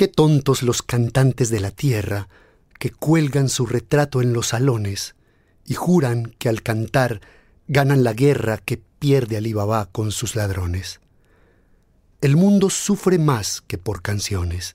Qué 0.00 0.08
tontos 0.08 0.62
los 0.62 0.80
cantantes 0.80 1.50
de 1.50 1.60
la 1.60 1.72
tierra 1.72 2.30
que 2.78 2.90
cuelgan 2.90 3.50
su 3.50 3.66
retrato 3.66 4.22
en 4.22 4.32
los 4.32 4.46
salones 4.46 5.14
y 5.66 5.74
juran 5.74 6.34
que 6.38 6.48
al 6.48 6.62
cantar 6.62 7.20
ganan 7.68 8.02
la 8.02 8.14
guerra 8.14 8.56
que 8.56 8.80
pierde 8.98 9.36
Alibaba 9.36 9.90
con 9.92 10.10
sus 10.10 10.36
ladrones. 10.36 11.00
El 12.22 12.38
mundo 12.38 12.70
sufre 12.70 13.18
más 13.18 13.60
que 13.60 13.76
por 13.76 14.00
canciones. 14.00 14.74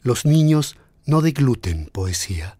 Los 0.00 0.24
niños 0.24 0.76
no 1.06 1.22
degluten 1.22 1.86
poesía. 1.92 2.56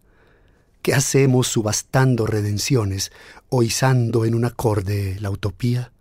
¿Qué 0.82 0.94
hacemos 0.94 1.46
subastando 1.46 2.26
redenciones 2.26 3.12
o 3.48 3.62
izando 3.62 4.24
en 4.24 4.34
un 4.34 4.44
acorde 4.44 5.20
la 5.20 5.30
utopía? 5.30 5.92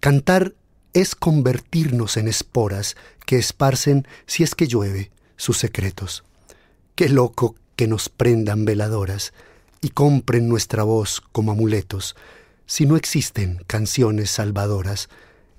Cantar 0.00 0.56
es 0.92 1.14
convertirnos 1.14 2.16
en 2.16 2.28
esporas 2.28 2.96
que 3.26 3.38
esparcen, 3.38 4.06
si 4.26 4.42
es 4.42 4.54
que 4.54 4.66
llueve, 4.66 5.10
sus 5.36 5.58
secretos. 5.58 6.24
Qué 6.94 7.08
loco 7.08 7.56
que 7.76 7.86
nos 7.86 8.08
prendan 8.08 8.64
veladoras 8.64 9.32
y 9.80 9.90
compren 9.90 10.48
nuestra 10.48 10.84
voz 10.84 11.20
como 11.20 11.52
amuletos, 11.52 12.16
si 12.66 12.86
no 12.86 12.96
existen 12.96 13.62
canciones 13.66 14.30
salvadoras 14.30 15.08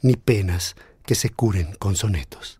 ni 0.01 0.15
penas 0.15 0.75
que 1.05 1.15
se 1.15 1.29
curen 1.29 1.75
con 1.75 1.95
sonetos. 1.95 2.59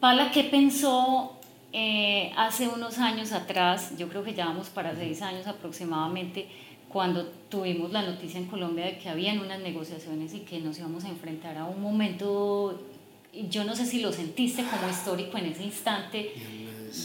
Pala, 0.00 0.30
¿qué 0.30 0.44
pensó 0.44 1.38
eh, 1.72 2.32
hace 2.36 2.68
unos 2.68 2.98
años 2.98 3.32
atrás? 3.32 3.96
Yo 3.98 4.08
creo 4.08 4.24
que 4.24 4.34
ya 4.34 4.46
vamos 4.46 4.68
para 4.68 4.94
seis 4.94 5.20
años 5.22 5.46
aproximadamente, 5.46 6.48
cuando 6.92 7.24
tuvimos 7.48 7.92
la 7.92 8.02
noticia 8.02 8.40
en 8.40 8.46
Colombia 8.46 8.86
de 8.86 8.98
que 8.98 9.08
habían 9.08 9.38
unas 9.38 9.60
negociaciones 9.60 10.34
y 10.34 10.40
que 10.40 10.58
nos 10.58 10.78
íbamos 10.78 11.04
a 11.04 11.08
enfrentar 11.08 11.56
a 11.56 11.64
un 11.64 11.80
momento, 11.80 12.80
yo 13.48 13.64
no 13.64 13.76
sé 13.76 13.86
si 13.86 14.00
lo 14.00 14.12
sentiste 14.12 14.64
como 14.64 14.90
histórico 14.90 15.38
en 15.38 15.46
ese 15.46 15.62
instante, 15.62 16.32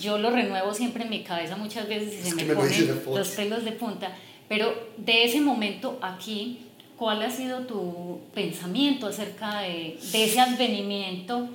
yo 0.01 0.17
lo 0.17 0.31
renuevo 0.31 0.73
siempre 0.73 1.03
en 1.03 1.11
mi 1.11 1.23
cabeza 1.23 1.55
muchas 1.55 1.87
veces 1.87 2.13
y 2.13 2.29
se 2.29 2.35
me, 2.35 2.55
ponen 2.55 3.01
los 3.05 3.27
pelos 3.29 3.63
de 3.63 3.73
punta, 3.73 4.15
pero 4.49 4.73
de 4.97 5.25
ese 5.25 5.39
momento 5.39 5.99
aquí, 6.01 6.61
¿cuál 6.97 7.21
ha 7.21 7.29
sido 7.29 7.59
tu 7.61 8.21
pensamiento 8.33 9.05
acerca 9.05 9.61
de, 9.61 9.99
de 10.11 10.23
ese 10.23 10.39
advenimiento 10.39 11.47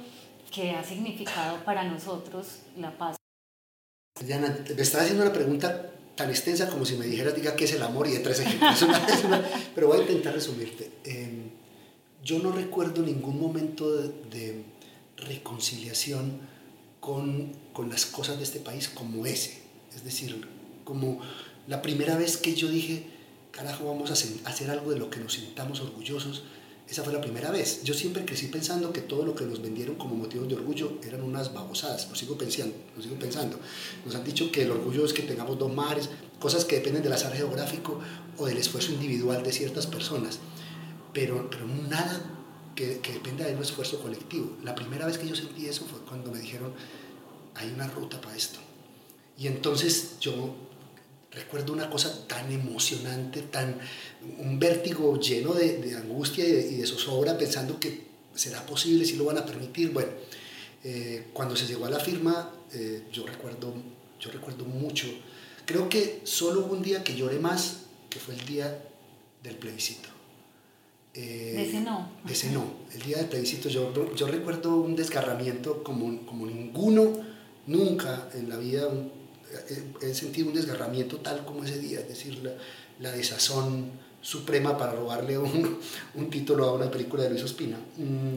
que 0.52 0.70
ha 0.70 0.84
significado 0.84 1.58
para 1.64 1.82
nosotros 1.82 2.60
la 2.76 2.92
paz? 2.92 3.16
Diana, 4.24 4.56
me 4.76 4.82
estás 4.82 5.02
haciendo 5.02 5.24
una 5.24 5.32
pregunta 5.32 5.90
tan 6.20 6.28
extensa 6.28 6.68
como 6.68 6.84
si 6.84 6.96
me 6.96 7.06
dijeras, 7.06 7.34
diga 7.34 7.56
qué 7.56 7.64
es 7.64 7.72
el 7.72 7.82
amor 7.82 8.06
y 8.06 8.10
de 8.10 8.18
tres 8.18 8.40
ejemplos. 8.40 8.84
pero 9.74 9.86
voy 9.88 9.98
a 9.98 10.02
intentar 10.02 10.34
resumirte. 10.34 10.90
Em, 11.04 11.48
yo 12.22 12.38
no 12.40 12.52
recuerdo 12.52 13.00
ningún 13.02 13.40
momento 13.40 13.90
de, 13.90 14.08
de 14.30 14.62
reconciliación 15.16 16.40
con, 17.00 17.52
con, 17.72 17.88
las 17.88 18.04
cosas 18.04 18.36
de 18.36 18.44
este 18.44 18.60
país 18.60 18.90
como 18.90 19.24
ese. 19.24 19.62
Es 19.94 20.04
decir, 20.04 20.46
como 20.84 21.22
la 21.66 21.80
primera 21.80 22.18
vez 22.18 22.36
que 22.36 22.54
yo 22.54 22.68
dije, 22.68 23.06
carajo, 23.50 23.86
vamos 23.86 24.10
a 24.10 24.50
hacer 24.50 24.70
algo 24.70 24.90
de 24.90 24.98
lo 24.98 25.08
que 25.08 25.20
nos 25.20 25.32
sintamos 25.32 25.80
orgullosos, 25.80 26.42
esa 26.90 27.04
fue 27.04 27.12
la 27.12 27.20
primera 27.20 27.52
vez. 27.52 27.84
Yo 27.84 27.94
siempre 27.94 28.24
crecí 28.24 28.46
pensando 28.46 28.92
que 28.92 29.00
todo 29.00 29.24
lo 29.24 29.34
que 29.36 29.44
nos 29.44 29.62
vendieron 29.62 29.94
como 29.94 30.16
motivos 30.16 30.48
de 30.48 30.56
orgullo 30.56 30.98
eran 31.06 31.22
unas 31.22 31.54
babosadas. 31.54 32.08
Lo 32.08 32.16
sigo 32.16 32.36
pensando, 32.36 32.74
lo 32.96 33.02
sigo 33.02 33.14
pensando. 33.14 33.60
Nos 34.04 34.14
han 34.16 34.24
dicho 34.24 34.50
que 34.50 34.62
el 34.62 34.72
orgullo 34.72 35.04
es 35.04 35.12
que 35.12 35.22
tengamos 35.22 35.56
dos 35.56 35.72
mares, 35.72 36.10
cosas 36.40 36.64
que 36.64 36.76
dependen 36.76 37.04
del 37.04 37.12
azar 37.12 37.32
geográfico 37.32 38.00
o 38.38 38.46
del 38.46 38.56
esfuerzo 38.56 38.90
individual 38.92 39.44
de 39.44 39.52
ciertas 39.52 39.86
personas. 39.86 40.40
Pero, 41.12 41.48
pero 41.48 41.64
nada 41.66 42.20
que, 42.74 42.98
que 42.98 43.12
dependa 43.12 43.46
de 43.46 43.54
un 43.54 43.62
esfuerzo 43.62 44.00
colectivo. 44.00 44.56
La 44.64 44.74
primera 44.74 45.06
vez 45.06 45.16
que 45.16 45.28
yo 45.28 45.36
sentí 45.36 45.66
eso 45.66 45.84
fue 45.84 46.00
cuando 46.00 46.32
me 46.32 46.40
dijeron, 46.40 46.72
hay 47.54 47.70
una 47.70 47.86
ruta 47.86 48.20
para 48.20 48.36
esto. 48.36 48.58
Y 49.38 49.46
entonces 49.46 50.16
yo 50.20 50.56
recuerdo 51.32 51.72
una 51.72 51.88
cosa 51.88 52.26
tan 52.26 52.50
emocionante, 52.50 53.42
tan 53.42 53.78
un 54.38 54.58
vértigo 54.58 55.18
lleno 55.18 55.54
de, 55.54 55.94
angustia 55.96 56.46
y 56.46 56.76
de, 56.76 56.86
zozobra 56.86 57.38
pensando 57.38 57.78
que 57.78 58.08
será 58.34 58.64
posible, 58.66 59.04
si 59.04 59.16
lo 59.16 59.24
van 59.24 59.38
a 59.38 59.46
permitir. 59.46 59.92
Bueno, 59.92 60.10
eh, 60.82 61.28
cuando 61.32 61.54
se 61.56 61.66
llegó 61.66 61.86
a 61.86 61.90
la 61.90 62.00
firma, 62.00 62.52
eh, 62.72 63.04
yo, 63.12 63.26
recuerdo, 63.26 63.74
yo 64.18 64.30
recuerdo 64.30 64.64
mucho, 64.64 65.06
creo 65.66 65.88
que 65.88 66.20
solo 66.24 66.60
hubo 66.60 66.74
un 66.74 66.82
día 66.82 67.04
que 67.04 67.14
lloré 67.14 67.38
más, 67.38 67.82
que 68.08 68.18
fue 68.18 68.34
el 68.34 68.44
día 68.46 68.82
del 69.42 69.56
plebiscito. 69.56 70.08
Eh, 71.14 71.54
de 71.56 71.68
ese 71.68 71.80
no. 71.80 72.10
De 72.24 72.32
ese 72.32 72.50
no, 72.50 72.64
el 72.92 73.02
día 73.02 73.18
del 73.18 73.26
plebiscito. 73.26 73.68
Yo, 73.68 74.14
yo 74.14 74.26
recuerdo 74.26 74.76
un 74.76 74.96
desgarramiento 74.96 75.82
como, 75.82 76.24
como 76.26 76.46
ninguno, 76.46 77.12
nunca 77.66 78.28
en 78.34 78.48
la 78.48 78.56
vida, 78.56 78.88
he 80.00 80.14
sentido 80.14 80.48
un 80.48 80.54
desgarramiento 80.54 81.18
tal 81.18 81.44
como 81.44 81.64
ese 81.64 81.78
día, 81.78 82.00
es 82.00 82.08
decir, 82.08 82.40
la, 82.98 83.12
desazón 83.12 83.90
suprema 84.20 84.76
para 84.76 84.92
robarle 84.92 85.38
un, 85.38 85.78
un, 86.14 86.30
título 86.30 86.64
a 86.66 86.72
una 86.72 86.90
película 86.90 87.24
de 87.24 87.30
Luis 87.30 87.42
Ospina. 87.42 87.78
Mm, 87.96 88.36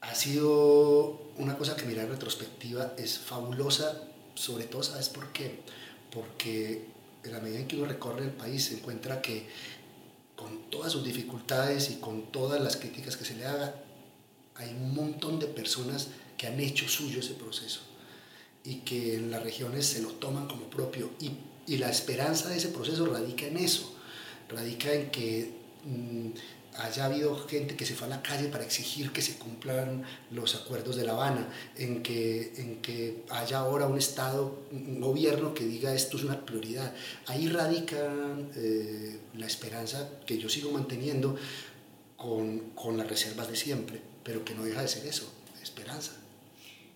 ha 0.00 0.14
sido 0.14 1.30
una 1.38 1.56
cosa 1.56 1.76
que 1.76 1.86
mirar 1.86 2.06
en 2.06 2.12
retrospectiva 2.12 2.94
es 2.98 3.18
fabulosa, 3.18 4.02
sobre 4.34 4.64
todo, 4.64 4.82
¿sabes 4.82 5.08
por 5.08 5.32
qué? 5.32 5.60
Porque 6.12 6.86
en 7.22 7.32
la 7.32 7.40
medida 7.40 7.60
en 7.60 7.68
que 7.68 7.76
uno 7.76 7.86
recorre 7.86 8.24
el 8.24 8.32
país 8.32 8.66
se 8.66 8.74
encuentra 8.74 9.22
que 9.22 9.46
con 10.36 10.68
todas 10.70 10.92
sus 10.92 11.04
dificultades 11.04 11.90
y 11.90 11.96
con 11.96 12.30
todas 12.32 12.60
las 12.60 12.76
críticas 12.76 13.16
que 13.16 13.24
se 13.24 13.36
le 13.36 13.46
haga, 13.46 13.76
hay 14.56 14.70
un 14.70 14.94
montón 14.94 15.38
de 15.38 15.46
personas 15.46 16.08
que 16.36 16.48
han 16.48 16.60
hecho 16.60 16.88
suyo 16.88 17.20
ese 17.20 17.34
proceso 17.34 17.93
y 18.64 18.76
que 18.76 19.16
en 19.16 19.30
las 19.30 19.42
regiones 19.42 19.86
se 19.86 20.02
lo 20.02 20.08
toman 20.12 20.48
como 20.48 20.64
propio. 20.70 21.10
Y, 21.20 21.32
y 21.66 21.76
la 21.76 21.90
esperanza 21.90 22.48
de 22.48 22.56
ese 22.56 22.68
proceso 22.68 23.06
radica 23.06 23.46
en 23.46 23.58
eso, 23.58 23.94
radica 24.48 24.92
en 24.92 25.10
que 25.10 25.50
mm, 25.84 26.30
haya 26.78 27.04
habido 27.04 27.36
gente 27.46 27.76
que 27.76 27.84
se 27.84 27.94
fue 27.94 28.06
a 28.06 28.10
la 28.10 28.22
calle 28.22 28.48
para 28.48 28.64
exigir 28.64 29.12
que 29.12 29.22
se 29.22 29.36
cumplan 29.36 30.02
los 30.30 30.54
acuerdos 30.54 30.96
de 30.96 31.04
La 31.04 31.12
Habana, 31.12 31.46
en 31.76 32.02
que, 32.02 32.54
en 32.56 32.80
que 32.80 33.22
haya 33.30 33.58
ahora 33.58 33.86
un 33.86 33.98
Estado, 33.98 34.62
un 34.72 35.00
gobierno 35.00 35.54
que 35.54 35.64
diga 35.64 35.94
esto 35.94 36.16
es 36.16 36.24
una 36.24 36.44
prioridad. 36.44 36.92
Ahí 37.26 37.48
radica 37.48 38.12
eh, 38.56 39.18
la 39.34 39.46
esperanza 39.46 40.08
que 40.26 40.38
yo 40.38 40.48
sigo 40.48 40.70
manteniendo 40.70 41.36
con, 42.16 42.70
con 42.70 42.96
las 42.96 43.08
reservas 43.08 43.48
de 43.48 43.56
siempre, 43.56 44.00
pero 44.24 44.44
que 44.44 44.54
no 44.54 44.64
deja 44.64 44.80
de 44.82 44.88
ser 44.88 45.06
eso, 45.06 45.30
esperanza 45.62 46.23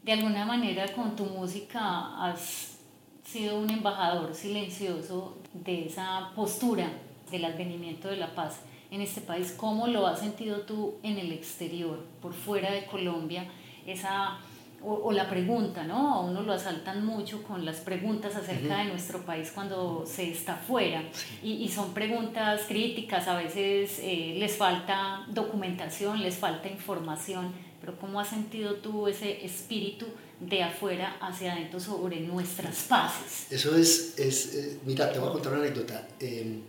de 0.08 0.14
alguna 0.14 0.46
manera 0.46 0.90
con 0.94 1.14
tu 1.14 1.26
música 1.26 2.24
has 2.24 2.78
sido 3.22 3.58
un 3.58 3.68
embajador 3.68 4.34
silencioso 4.34 5.36
de 5.52 5.84
esa 5.84 6.30
postura 6.34 6.88
del 7.30 7.44
advenimiento 7.44 8.08
de 8.08 8.16
la 8.16 8.34
paz 8.34 8.60
en 8.90 9.02
este 9.02 9.20
país. 9.20 9.52
¿Cómo 9.54 9.86
lo 9.86 10.06
has 10.06 10.20
sentido 10.20 10.62
tú 10.62 10.94
en 11.02 11.18
el 11.18 11.30
exterior, 11.30 12.06
por 12.22 12.32
fuera 12.32 12.72
de 12.72 12.86
Colombia? 12.86 13.48
Esa, 13.86 14.38
o, 14.82 15.12
la 15.12 15.28
pregunta, 15.28 15.84
¿no? 15.84 16.14
A 16.14 16.20
uno 16.20 16.40
lo 16.40 16.54
asaltan 16.54 17.04
mucho 17.04 17.42
con 17.42 17.66
las 17.66 17.80
preguntas 17.80 18.34
acerca 18.34 18.78
de 18.78 18.84
nuestro 18.84 19.26
país 19.26 19.52
cuando 19.54 20.06
se 20.06 20.30
está 20.30 20.54
fuera. 20.54 21.02
Y, 21.42 21.52
y, 21.52 21.68
son 21.68 21.92
preguntas 21.92 22.62
críticas, 22.66 23.28
a 23.28 23.36
veces 23.36 24.00
eh, 24.02 24.36
les 24.38 24.56
falta 24.56 25.26
documentación, 25.28 26.22
les 26.22 26.38
falta 26.38 26.66
información 26.66 27.67
pero 27.80 27.98
¿cómo 27.98 28.20
has 28.20 28.28
sentido 28.28 28.74
tú 28.76 29.06
ese 29.06 29.44
espíritu 29.44 30.06
de 30.40 30.62
afuera 30.62 31.16
hacia 31.20 31.52
adentro 31.52 31.80
sobre 31.80 32.20
nuestras 32.20 32.84
paces? 32.88 33.50
Eso 33.50 33.76
es, 33.76 34.18
es 34.18 34.54
eh, 34.54 34.78
mira, 34.84 35.12
te 35.12 35.18
voy 35.18 35.28
a 35.28 35.32
contar 35.32 35.52
una 35.52 35.62
anécdota. 35.62 36.08
Em, 36.20 36.62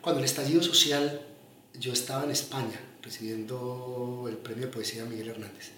cuando 0.00 0.20
el 0.20 0.24
estallido 0.24 0.62
social, 0.62 1.20
yo 1.78 1.92
estaba 1.92 2.24
en 2.24 2.30
España 2.30 2.80
recibiendo 3.02 4.26
el 4.28 4.36
premio 4.36 4.66
de 4.66 4.72
poesía 4.72 5.04
Miguel 5.04 5.28
Hernández. 5.28 5.70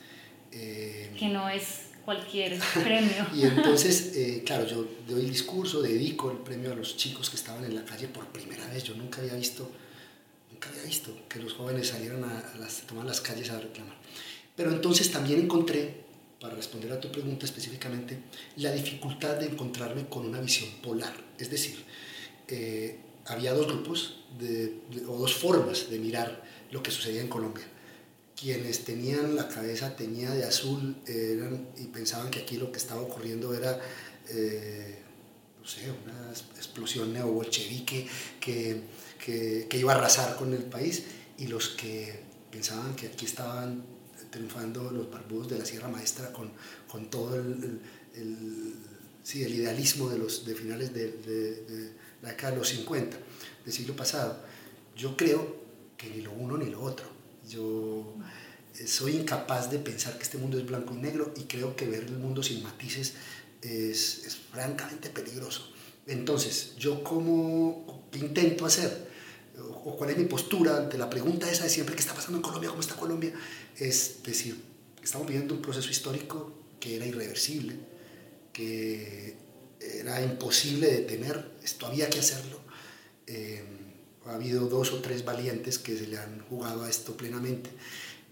Em, 0.53 1.15
que 1.15 1.29
no 1.29 1.49
es 1.49 1.91
cualquier 2.05 2.59
premio. 2.83 3.27
y 3.35 3.43
entonces, 3.43 4.17
eh, 4.17 4.43
claro, 4.45 4.67
yo 4.67 4.87
doy 5.07 5.21
el 5.21 5.31
discurso, 5.31 5.81
dedico 5.81 6.31
el 6.31 6.39
premio 6.39 6.73
a 6.73 6.75
los 6.75 6.97
chicos 6.97 7.31
que 7.31 7.37
estaban 7.37 7.65
en 7.65 7.75
la 7.75 7.85
calle 7.85 8.09
por 8.09 8.27
primera 8.27 8.67
vez. 8.67 8.83
Yo 8.85 8.95
nunca 8.95 9.21
había 9.21 9.35
visto, 9.35 9.71
nunca 10.51 10.69
había 10.71 10.83
visto 10.83 11.17
que 11.29 11.39
los 11.39 11.53
jóvenes 11.53 11.89
salieran 11.89 12.25
a, 12.25 12.39
a 12.41 12.57
las, 12.57 12.83
a 12.83 12.87
tomar 12.87 13.05
las 13.05 13.21
calles 13.21 13.51
a 13.51 13.61
reclamar. 13.61 13.95
Pero 14.61 14.73
entonces 14.73 15.11
también 15.11 15.41
encontré, 15.41 16.05
para 16.39 16.55
responder 16.55 16.93
a 16.93 17.01
tu 17.01 17.11
pregunta 17.11 17.47
específicamente, 17.47 18.19
la 18.57 18.71
dificultad 18.71 19.37
de 19.37 19.47
encontrarme 19.47 20.07
con 20.07 20.27
una 20.27 20.39
visión 20.39 20.69
polar. 20.83 21.15
Es 21.39 21.49
decir, 21.49 21.83
eh, 22.47 22.99
había 23.25 23.55
dos 23.55 23.69
grupos 23.69 24.19
o 25.09 25.17
dos 25.17 25.33
formas 25.33 25.89
de 25.89 25.99
mirar 25.99 26.45
lo 26.73 26.83
que 26.83 26.91
sucedía 26.91 27.23
en 27.23 27.29
Colombia. 27.29 27.65
Quienes 28.39 28.85
tenían 28.85 29.35
la 29.35 29.49
cabeza 29.49 29.97
teñida 29.97 30.35
de 30.35 30.45
azul 30.45 30.95
eran, 31.07 31.71
y 31.79 31.87
pensaban 31.87 32.31
que 32.31 32.41
aquí 32.41 32.59
lo 32.59 32.71
que 32.71 32.77
estaba 32.77 33.01
ocurriendo 33.01 33.55
era, 33.55 33.81
eh, 34.29 34.99
no 35.59 35.67
sé, 35.67 35.91
una 36.05 36.33
explosión 36.33 37.15
neobolchevique 37.15 38.07
que, 38.39 38.83
que, 39.25 39.67
que 39.71 39.79
iba 39.79 39.95
a 39.95 39.97
arrasar 39.97 40.37
con 40.37 40.53
el 40.53 40.65
país, 40.65 41.05
y 41.39 41.47
los 41.47 41.71
que 41.71 42.21
pensaban 42.53 42.95
que 42.95 43.07
aquí 43.07 43.25
estaban 43.25 43.99
triunfando 44.31 44.91
los 44.91 45.11
barbudos 45.11 45.49
de 45.49 45.59
la 45.59 45.65
Sierra 45.65 45.89
Maestra 45.89 46.33
con, 46.33 46.51
con 46.89 47.11
todo 47.11 47.37
el, 47.37 47.81
el, 48.15 48.75
sí, 49.23 49.43
el, 49.43 49.55
idealismo 49.55 50.09
de, 50.09 50.19
los, 50.19 50.45
de 50.45 50.55
finales 50.55 50.93
de, 50.95 51.13
de, 51.13 51.93
la 52.23 52.31
década 52.31 52.53
de 52.53 52.59
los 52.59 52.69
50, 52.69 53.17
del 53.65 53.73
siglo 53.73 53.97
pasado. 53.97 54.39
Yo 54.97 55.17
creo 55.17 55.57
que 55.97 56.11
ni 56.11 56.23
lo 56.23 56.33
uno 56.33 56.57
ni 56.57 56.71
lo 56.71 56.83
otro. 56.83 57.07
Yo 57.49 58.15
eh, 58.79 58.87
soy 58.87 59.17
incapaz 59.17 59.71
de 59.71 59.79
pensar 59.79 60.17
que 60.17 60.23
este 60.23 60.39
mundo 60.39 60.59
es 60.59 60.67
blanco 60.67 60.95
y 60.95 60.99
negro 60.99 61.33
y 61.37 61.45
creo 61.45 61.75
que 61.75 61.87
ver 61.87 62.05
el 62.05 62.19
mundo 62.19 62.43
sin 62.43 62.63
matices 62.63 63.15
es, 63.63 64.25
es 64.27 64.37
francamente 64.37 65.11
peligroso. 65.11 65.71
Entonces, 66.07 66.75
yo 66.77 67.05
como, 67.05 68.09
qué 68.11 68.19
intento 68.19 68.67
hacer, 68.67 69.09
o, 69.59 69.97
cuál 69.97 70.11
es 70.11 70.19
mi 70.19 70.25
postura 70.25 70.77
ante 70.77 70.99
la 70.99 71.11
pregunta 71.11 71.51
esa 71.51 71.65
de 71.65 71.71
siempre, 71.71 71.95
¿qué 71.95 72.01
está 72.01 72.15
pasando 72.15 72.39
en 72.39 72.43
Colombia? 72.43 72.71
¿Cómo 72.71 72.81
está 72.81 72.97
Colombia? 72.97 73.33
Es 73.81 74.23
decir, 74.23 74.63
estamos 75.03 75.27
viviendo 75.27 75.55
un 75.55 75.63
proceso 75.63 75.91
histórico 75.91 76.53
que 76.79 76.97
era 76.97 77.07
irreversible, 77.07 77.75
que 78.53 79.37
era 79.81 80.23
imposible 80.23 80.87
detener, 80.87 81.53
esto 81.65 81.87
había 81.87 82.11
que 82.11 82.19
hacerlo. 82.19 82.61
Eh, 83.27 83.65
ha 84.27 84.35
habido 84.35 84.69
dos 84.69 84.93
o 84.93 85.01
tres 85.01 85.25
valientes 85.25 85.79
que 85.79 85.97
se 85.97 86.07
le 86.07 86.19
han 86.19 86.41
jugado 86.41 86.85
a 86.85 86.91
esto 86.91 87.17
plenamente. 87.17 87.71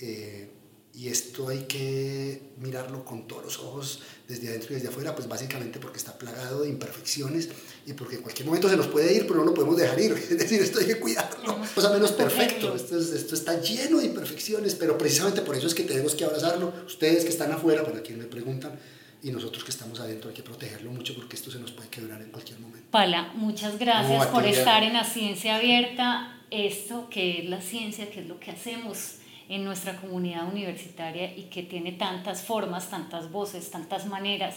Eh, 0.01 0.51
y 0.99 1.07
esto 1.07 1.49
hay 1.49 1.61
que 1.61 2.43
mirarlo 2.57 3.05
con 3.05 3.29
todos 3.29 3.45
los 3.45 3.59
ojos, 3.61 4.01
desde 4.27 4.49
adentro 4.49 4.73
y 4.73 4.75
desde 4.75 4.89
afuera, 4.89 5.15
pues 5.15 5.29
básicamente 5.29 5.79
porque 5.79 5.97
está 5.97 6.19
plagado 6.19 6.63
de 6.63 6.71
imperfecciones 6.71 7.51
y 7.87 7.93
porque 7.93 8.17
en 8.17 8.23
cualquier 8.23 8.47
momento 8.47 8.69
se 8.69 8.77
nos 8.77 8.89
puede 8.89 9.15
ir, 9.15 9.25
pero 9.29 9.37
no 9.37 9.45
lo 9.45 9.55
podemos 9.55 9.77
dejar 9.77 10.01
ir. 10.01 10.11
Es 10.29 10.37
decir, 10.37 10.61
esto 10.61 10.81
hay 10.81 10.87
que 10.87 10.99
cuidarlo. 10.99 11.57
Cosa 11.73 11.91
menos 11.91 12.11
perfecto. 12.11 12.75
Esto, 12.75 12.99
esto 12.99 13.35
está 13.37 13.61
lleno 13.61 13.99
de 14.01 14.07
imperfecciones, 14.07 14.75
pero 14.75 14.99
precisamente 14.99 15.43
por 15.43 15.55
eso 15.55 15.69
es 15.69 15.75
que 15.77 15.85
tenemos 15.85 16.17
que 16.17 16.25
abrazarlo. 16.25 16.73
Ustedes 16.85 17.23
que 17.23 17.31
están 17.31 17.53
afuera, 17.53 17.85
para 17.85 18.03
quienes 18.03 18.25
me 18.25 18.29
preguntan, 18.29 18.77
y 19.23 19.31
nosotros 19.31 19.63
que 19.63 19.71
estamos 19.71 20.01
adentro 20.01 20.31
hay 20.31 20.35
que 20.35 20.43
protegerlo 20.43 20.91
mucho 20.91 21.15
porque 21.15 21.37
esto 21.37 21.53
se 21.53 21.61
nos 21.61 21.71
puede 21.71 21.89
quebrar 21.91 22.21
en 22.21 22.33
cualquier 22.33 22.59
momento. 22.59 22.89
Pala, 22.91 23.33
muchas 23.37 23.79
gracias 23.79 24.27
por 24.27 24.45
estar 24.45 24.83
en 24.83 24.95
la 24.95 25.05
ciencia 25.05 25.59
abierta. 25.59 26.43
Esto 26.51 27.09
que 27.09 27.39
es 27.39 27.49
la 27.49 27.61
ciencia, 27.61 28.11
que 28.11 28.21
es 28.21 28.27
lo 28.27 28.41
que 28.41 28.51
hacemos 28.51 29.19
en 29.49 29.65
nuestra 29.65 29.97
comunidad 29.97 30.47
universitaria 30.47 31.37
y 31.37 31.45
que 31.45 31.63
tiene 31.63 31.93
tantas 31.93 32.43
formas, 32.43 32.91
tantas 32.91 33.31
voces, 33.31 33.71
tantas 33.71 34.07
maneras, 34.07 34.57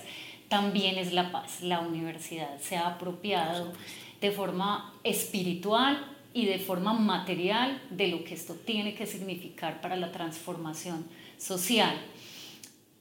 también 0.50 0.98
es 0.98 1.14
la 1.14 1.32
paz. 1.32 1.62
La 1.62 1.80
universidad 1.80 2.60
se 2.60 2.78
ha 2.78 2.88
apropiado 2.88 3.72
de 4.20 4.32
forma 4.32 4.94
espiritual 5.04 6.06
y 6.34 6.46
de 6.46 6.60
forma 6.60 6.94
material 6.94 7.82
de 7.90 8.08
lo 8.08 8.24
que 8.24 8.34
esto 8.34 8.56
tiene 8.56 8.94
que 8.94 9.06
significar 9.06 9.82
para 9.82 9.96
la 9.96 10.12
transformación 10.12 11.06
social 11.38 11.96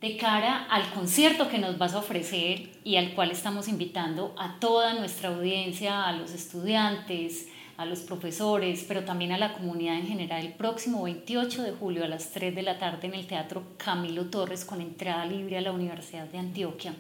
de 0.00 0.16
cara 0.16 0.66
al 0.70 0.90
concierto 0.92 1.48
que 1.48 1.58
nos 1.58 1.76
vas 1.76 1.94
a 1.94 1.98
ofrecer 1.98 2.70
y 2.84 2.96
al 2.96 3.14
cual 3.14 3.30
estamos 3.30 3.68
invitando 3.68 4.34
a 4.38 4.58
toda 4.58 4.94
nuestra 4.94 5.28
audiencia, 5.28 6.06
a 6.06 6.12
los 6.12 6.32
estudiantes, 6.32 7.48
a 7.80 7.86
los 7.86 8.00
profesores, 8.00 8.84
pero 8.86 9.04
también 9.04 9.32
a 9.32 9.38
la 9.38 9.54
comunidad 9.54 9.96
en 9.96 10.06
general 10.06 10.44
el 10.44 10.52
próximo 10.52 11.02
28 11.04 11.62
de 11.62 11.72
julio 11.72 12.04
a 12.04 12.08
las 12.08 12.30
3 12.30 12.54
de 12.54 12.60
la 12.60 12.78
tarde 12.78 13.06
en 13.06 13.14
el 13.14 13.26
Teatro 13.26 13.62
Camilo 13.78 14.26
Torres 14.26 14.66
con 14.66 14.82
entrada 14.82 15.24
libre 15.24 15.56
a 15.56 15.62
la 15.62 15.72
Universidad 15.72 16.26
de 16.26 16.36
Antioquia. 16.36 16.94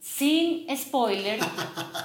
Sin 0.00 0.64
spoiler, 0.76 1.40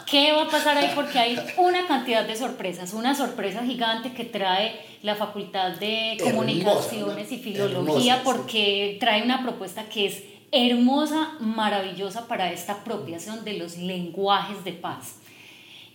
¿qué 0.07 0.31
va 0.31 0.45
a 0.45 0.49
pasar 0.49 0.75
ahí? 0.75 0.89
Porque 0.95 1.19
hay 1.19 1.37
una 1.57 1.85
cantidad 1.85 2.25
de 2.25 2.35
sorpresas, 2.35 2.95
una 2.95 3.13
sorpresa 3.13 3.63
gigante 3.63 4.11
que 4.11 4.25
trae 4.25 4.81
la 5.03 5.13
Facultad 5.13 5.73
de 5.77 6.17
Comunicaciones 6.19 7.31
y 7.31 7.37
Filología 7.37 8.23
porque 8.23 8.97
trae 8.99 9.21
una 9.21 9.43
propuesta 9.43 9.87
que 9.87 10.07
es 10.07 10.23
hermosa, 10.51 11.33
maravillosa 11.39 12.27
para 12.27 12.51
esta 12.51 12.73
apropiación 12.73 13.45
de 13.45 13.53
los 13.59 13.77
lenguajes 13.77 14.63
de 14.63 14.73
paz 14.73 15.20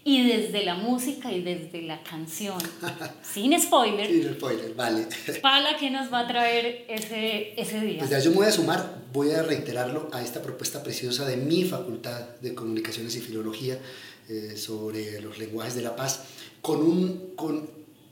y 0.06 0.24
desde 0.24 0.64
la 0.64 0.76
música 0.76 1.32
y 1.32 1.42
desde 1.42 1.82
la 1.82 2.00
canción. 2.04 2.58
Sin 3.34 3.60
spoiler. 3.60 4.06
Sin 4.06 4.34
spoiler, 4.34 4.72
vale. 4.72 5.08
Pala, 5.42 5.76
¿qué 5.76 5.90
nos 5.90 6.12
va 6.12 6.20
a 6.20 6.28
traer 6.28 6.84
ese, 6.88 7.60
ese 7.60 7.80
día? 7.80 7.98
Pues 7.98 8.10
ya 8.10 8.20
yo 8.20 8.30
me 8.30 8.36
voy 8.36 8.46
a 8.46 8.52
sumar, 8.52 9.02
voy 9.12 9.32
a 9.32 9.42
reiterarlo 9.42 10.08
a 10.12 10.22
esta 10.22 10.40
propuesta 10.40 10.84
preciosa 10.84 11.26
de 11.26 11.36
mi 11.36 11.64
facultad 11.64 12.20
de 12.40 12.54
Comunicaciones 12.54 13.16
y 13.16 13.20
Filología 13.20 13.80
eh, 14.28 14.54
sobre 14.56 15.20
los 15.20 15.38
lenguajes 15.38 15.74
de 15.74 15.82
la 15.82 15.96
paz, 15.96 16.20
con, 16.62 16.82
un, 16.82 17.32
con, 17.34 17.68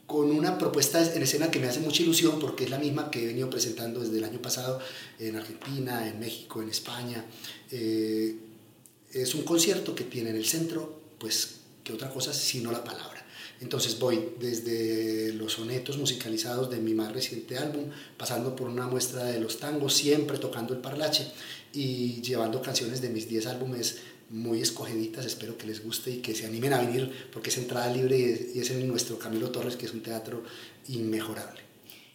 con 0.08 0.32
una 0.32 0.58
propuesta 0.58 1.00
en 1.14 1.22
escena 1.22 1.48
que 1.52 1.60
me 1.60 1.68
hace 1.68 1.78
mucha 1.78 2.02
ilusión 2.02 2.40
porque 2.40 2.64
es 2.64 2.70
la 2.70 2.78
misma 2.78 3.08
que 3.08 3.22
he 3.22 3.26
venido 3.26 3.48
presentando 3.48 4.00
desde 4.00 4.18
el 4.18 4.24
año 4.24 4.42
pasado 4.42 4.80
en 5.20 5.36
Argentina, 5.36 6.08
en 6.08 6.18
México, 6.18 6.60
en 6.60 6.70
España. 6.70 7.24
Eh, 7.70 8.34
es 9.12 9.32
un 9.36 9.42
concierto 9.44 9.94
que 9.94 10.02
tiene 10.02 10.30
en 10.30 10.36
el 10.36 10.44
centro, 10.44 10.98
pues 11.20 11.60
que 11.84 11.92
otra 11.92 12.10
cosa 12.10 12.32
sino 12.32 12.72
la 12.72 12.82
palabra. 12.82 13.24
Entonces 13.60 13.98
voy 13.98 14.30
desde 14.40 15.32
los 15.34 15.52
sonetos 15.52 15.96
musicalizados 15.96 16.70
de 16.70 16.78
mi 16.78 16.92
más 16.92 17.12
reciente 17.12 17.56
álbum, 17.56 17.84
pasando 18.16 18.56
por 18.56 18.68
una 18.68 18.86
muestra 18.88 19.24
de 19.24 19.40
los 19.40 19.58
tangos, 19.58 19.94
siempre 19.94 20.38
tocando 20.38 20.74
el 20.74 20.80
parlache 20.80 21.26
y 21.72 22.20
llevando 22.20 22.60
canciones 22.60 23.00
de 23.00 23.10
mis 23.10 23.28
10 23.28 23.46
álbumes 23.46 23.98
muy 24.30 24.60
escogiditas, 24.60 25.26
espero 25.26 25.56
que 25.56 25.66
les 25.66 25.84
guste 25.84 26.10
y 26.10 26.16
que 26.18 26.34
se 26.34 26.46
animen 26.46 26.72
a 26.72 26.80
venir 26.80 27.28
porque 27.32 27.50
es 27.50 27.58
entrada 27.58 27.92
libre 27.92 28.50
y 28.54 28.58
es 28.58 28.70
en 28.70 28.88
nuestro 28.88 29.18
Camilo 29.18 29.50
Torres, 29.50 29.76
que 29.76 29.86
es 29.86 29.92
un 29.92 30.02
teatro 30.02 30.42
inmejorable. 30.88 31.73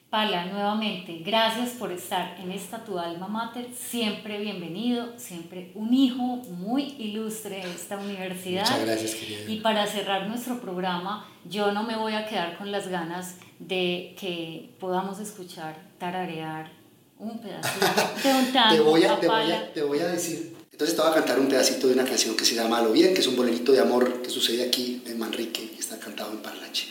Pala, 0.10 0.46
nuevamente, 0.46 1.22
gracias 1.24 1.70
por 1.78 1.92
estar 1.92 2.36
en 2.40 2.52
esta 2.52 2.84
Tu 2.84 2.98
Alma 2.98 3.28
Mater, 3.28 3.68
siempre 3.78 4.40
bienvenido, 4.40 5.14
siempre 5.18 5.72
un 5.76 5.94
hijo 5.94 6.18
muy 6.50 6.96
ilustre 6.98 7.58
de 7.58 7.72
esta 7.72 7.96
universidad. 7.96 8.64
Muchas 8.64 8.86
gracias, 8.88 9.14
querida. 9.14 9.40
Y 9.48 9.60
para 9.60 9.86
cerrar 9.86 10.28
nuestro 10.28 10.60
programa, 10.60 11.30
yo 11.48 11.72
no 11.74 11.84
me 11.84 11.96
voy 11.96 12.14
a 12.14 12.26
quedar 12.26 12.58
con 12.58 12.72
las 12.72 12.88
ganas 12.88 13.36
de 13.60 14.16
que 14.20 14.72
podamos 14.80 15.20
escuchar, 15.20 15.80
tararear 16.00 16.72
un 17.20 17.40
pedacito 17.40 17.86
de 18.24 18.34
un 18.34 18.52
tango. 18.52 18.76
te, 18.76 18.82
voy 18.82 19.04
a, 19.04 19.20
te, 19.20 19.28
voy 19.28 19.52
a, 19.52 19.74
te 19.74 19.84
voy 19.84 20.00
a 20.00 20.08
decir, 20.08 20.56
entonces 20.72 20.96
te 20.96 21.04
voy 21.04 21.12
a 21.12 21.14
cantar 21.14 21.40
un 21.40 21.48
pedacito 21.48 21.86
de 21.86 21.94
una 21.94 22.06
canción 22.06 22.36
que 22.36 22.46
se 22.46 22.56
llama 22.56 22.82
Lo 22.82 22.94
Bien, 22.94 23.14
que 23.14 23.20
es 23.20 23.28
un 23.28 23.36
bolerito 23.36 23.74
de 23.74 23.82
amor 23.82 24.24
que 24.24 24.32
sucede 24.32 24.64
aquí 24.64 25.04
en 25.06 25.20
Manrique 25.20 25.72
y 25.76 25.80
está 25.80 26.00
cantado 26.00 26.32
en 26.32 26.40
Parlache. 26.40 26.88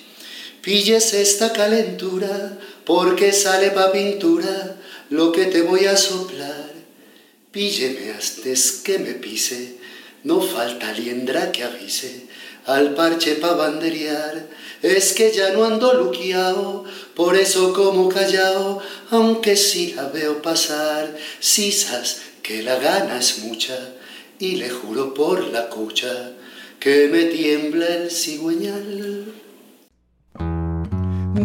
Pilles 0.63 1.15
esta 1.15 1.53
calentura, 1.53 2.59
porque 2.89 3.35
sale 3.35 3.71
pa' 3.77 3.93
pintura 3.93 4.77
lo 5.11 5.31
que 5.31 5.45
te 5.45 5.61
voy 5.61 5.85
a 5.85 5.95
soplar. 5.95 6.73
Pílleme 7.53 8.13
antes 8.13 8.81
que 8.83 8.99
me 8.99 9.13
pise, 9.13 9.77
no 10.25 10.41
falta 10.41 10.91
liendra 10.93 11.53
que 11.53 11.65
avise, 11.65 12.13
al 12.65 12.95
parche 12.95 13.35
pa' 13.35 13.53
banderear. 13.53 14.47
Es 14.81 15.13
que 15.13 15.31
ya 15.31 15.51
no 15.53 15.67
ando 15.67 15.93
luqueado, 16.01 16.85
por 17.15 17.37
eso 17.37 17.75
como 17.75 18.09
callao, 18.09 18.81
aunque 19.11 19.55
sí 19.57 19.93
la 19.95 20.09
veo 20.09 20.41
pasar, 20.41 21.15
sisas 21.41 22.23
que 22.43 22.63
la 22.63 22.77
gana 22.77 23.19
es 23.19 23.41
mucha, 23.41 23.79
y 24.39 24.57
le 24.57 24.71
juro 24.71 25.13
por 25.13 25.45
la 25.49 25.69
cucha 25.69 26.33
que 26.81 27.09
me 27.09 27.25
tiembla 27.25 27.87
el 27.87 28.11
cigüeñal 28.11 29.48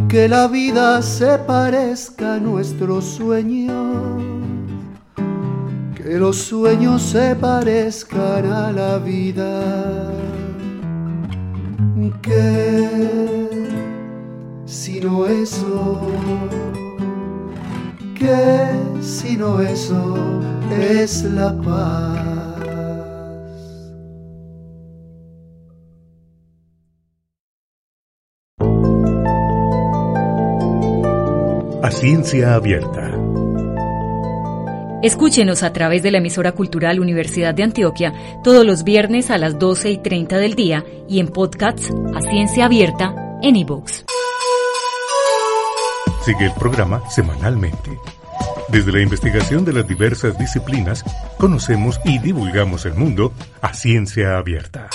que 0.07 0.27
la 0.27 0.47
vida 0.47 1.01
se 1.01 1.37
parezca 1.39 2.35
a 2.35 2.39
nuestro 2.39 3.01
sueño, 3.01 4.17
que 5.95 6.17
los 6.17 6.37
sueños 6.37 7.01
se 7.01 7.35
parezcan 7.35 8.45
a 8.51 8.71
la 8.71 8.97
vida, 8.97 10.11
que 12.21 13.59
si 14.65 14.99
no 14.99 15.25
eso, 15.25 16.01
que 18.15 18.69
si 19.01 19.37
no 19.37 19.59
eso 19.61 20.15
es 20.71 21.23
la 21.23 21.55
paz. 21.61 22.32
Ciencia 31.91 32.55
Abierta. 32.55 33.11
Escúchenos 35.01 35.63
a 35.63 35.73
través 35.73 36.01
de 36.01 36.11
la 36.11 36.19
emisora 36.19 36.53
cultural 36.53 36.99
Universidad 36.99 37.53
de 37.53 37.63
Antioquia 37.63 38.13
todos 38.43 38.65
los 38.65 38.83
viernes 38.83 39.29
a 39.29 39.37
las 39.37 39.59
12 39.59 39.91
y 39.91 39.97
30 39.97 40.37
del 40.37 40.55
día 40.55 40.85
y 41.09 41.19
en 41.19 41.27
podcasts 41.27 41.91
a 42.15 42.21
Ciencia 42.21 42.65
Abierta 42.65 43.13
en 43.41 43.57
iVoox. 43.57 44.05
Sigue 46.23 46.45
el 46.45 46.53
programa 46.53 47.01
semanalmente. 47.09 47.91
Desde 48.69 48.93
la 48.93 49.01
investigación 49.01 49.65
de 49.65 49.73
las 49.73 49.87
diversas 49.87 50.37
disciplinas, 50.37 51.03
conocemos 51.37 51.99
y 52.05 52.17
divulgamos 52.19 52.85
el 52.85 52.93
mundo 52.93 53.33
a 53.61 53.73
ciencia 53.73 54.37
abierta. 54.37 54.89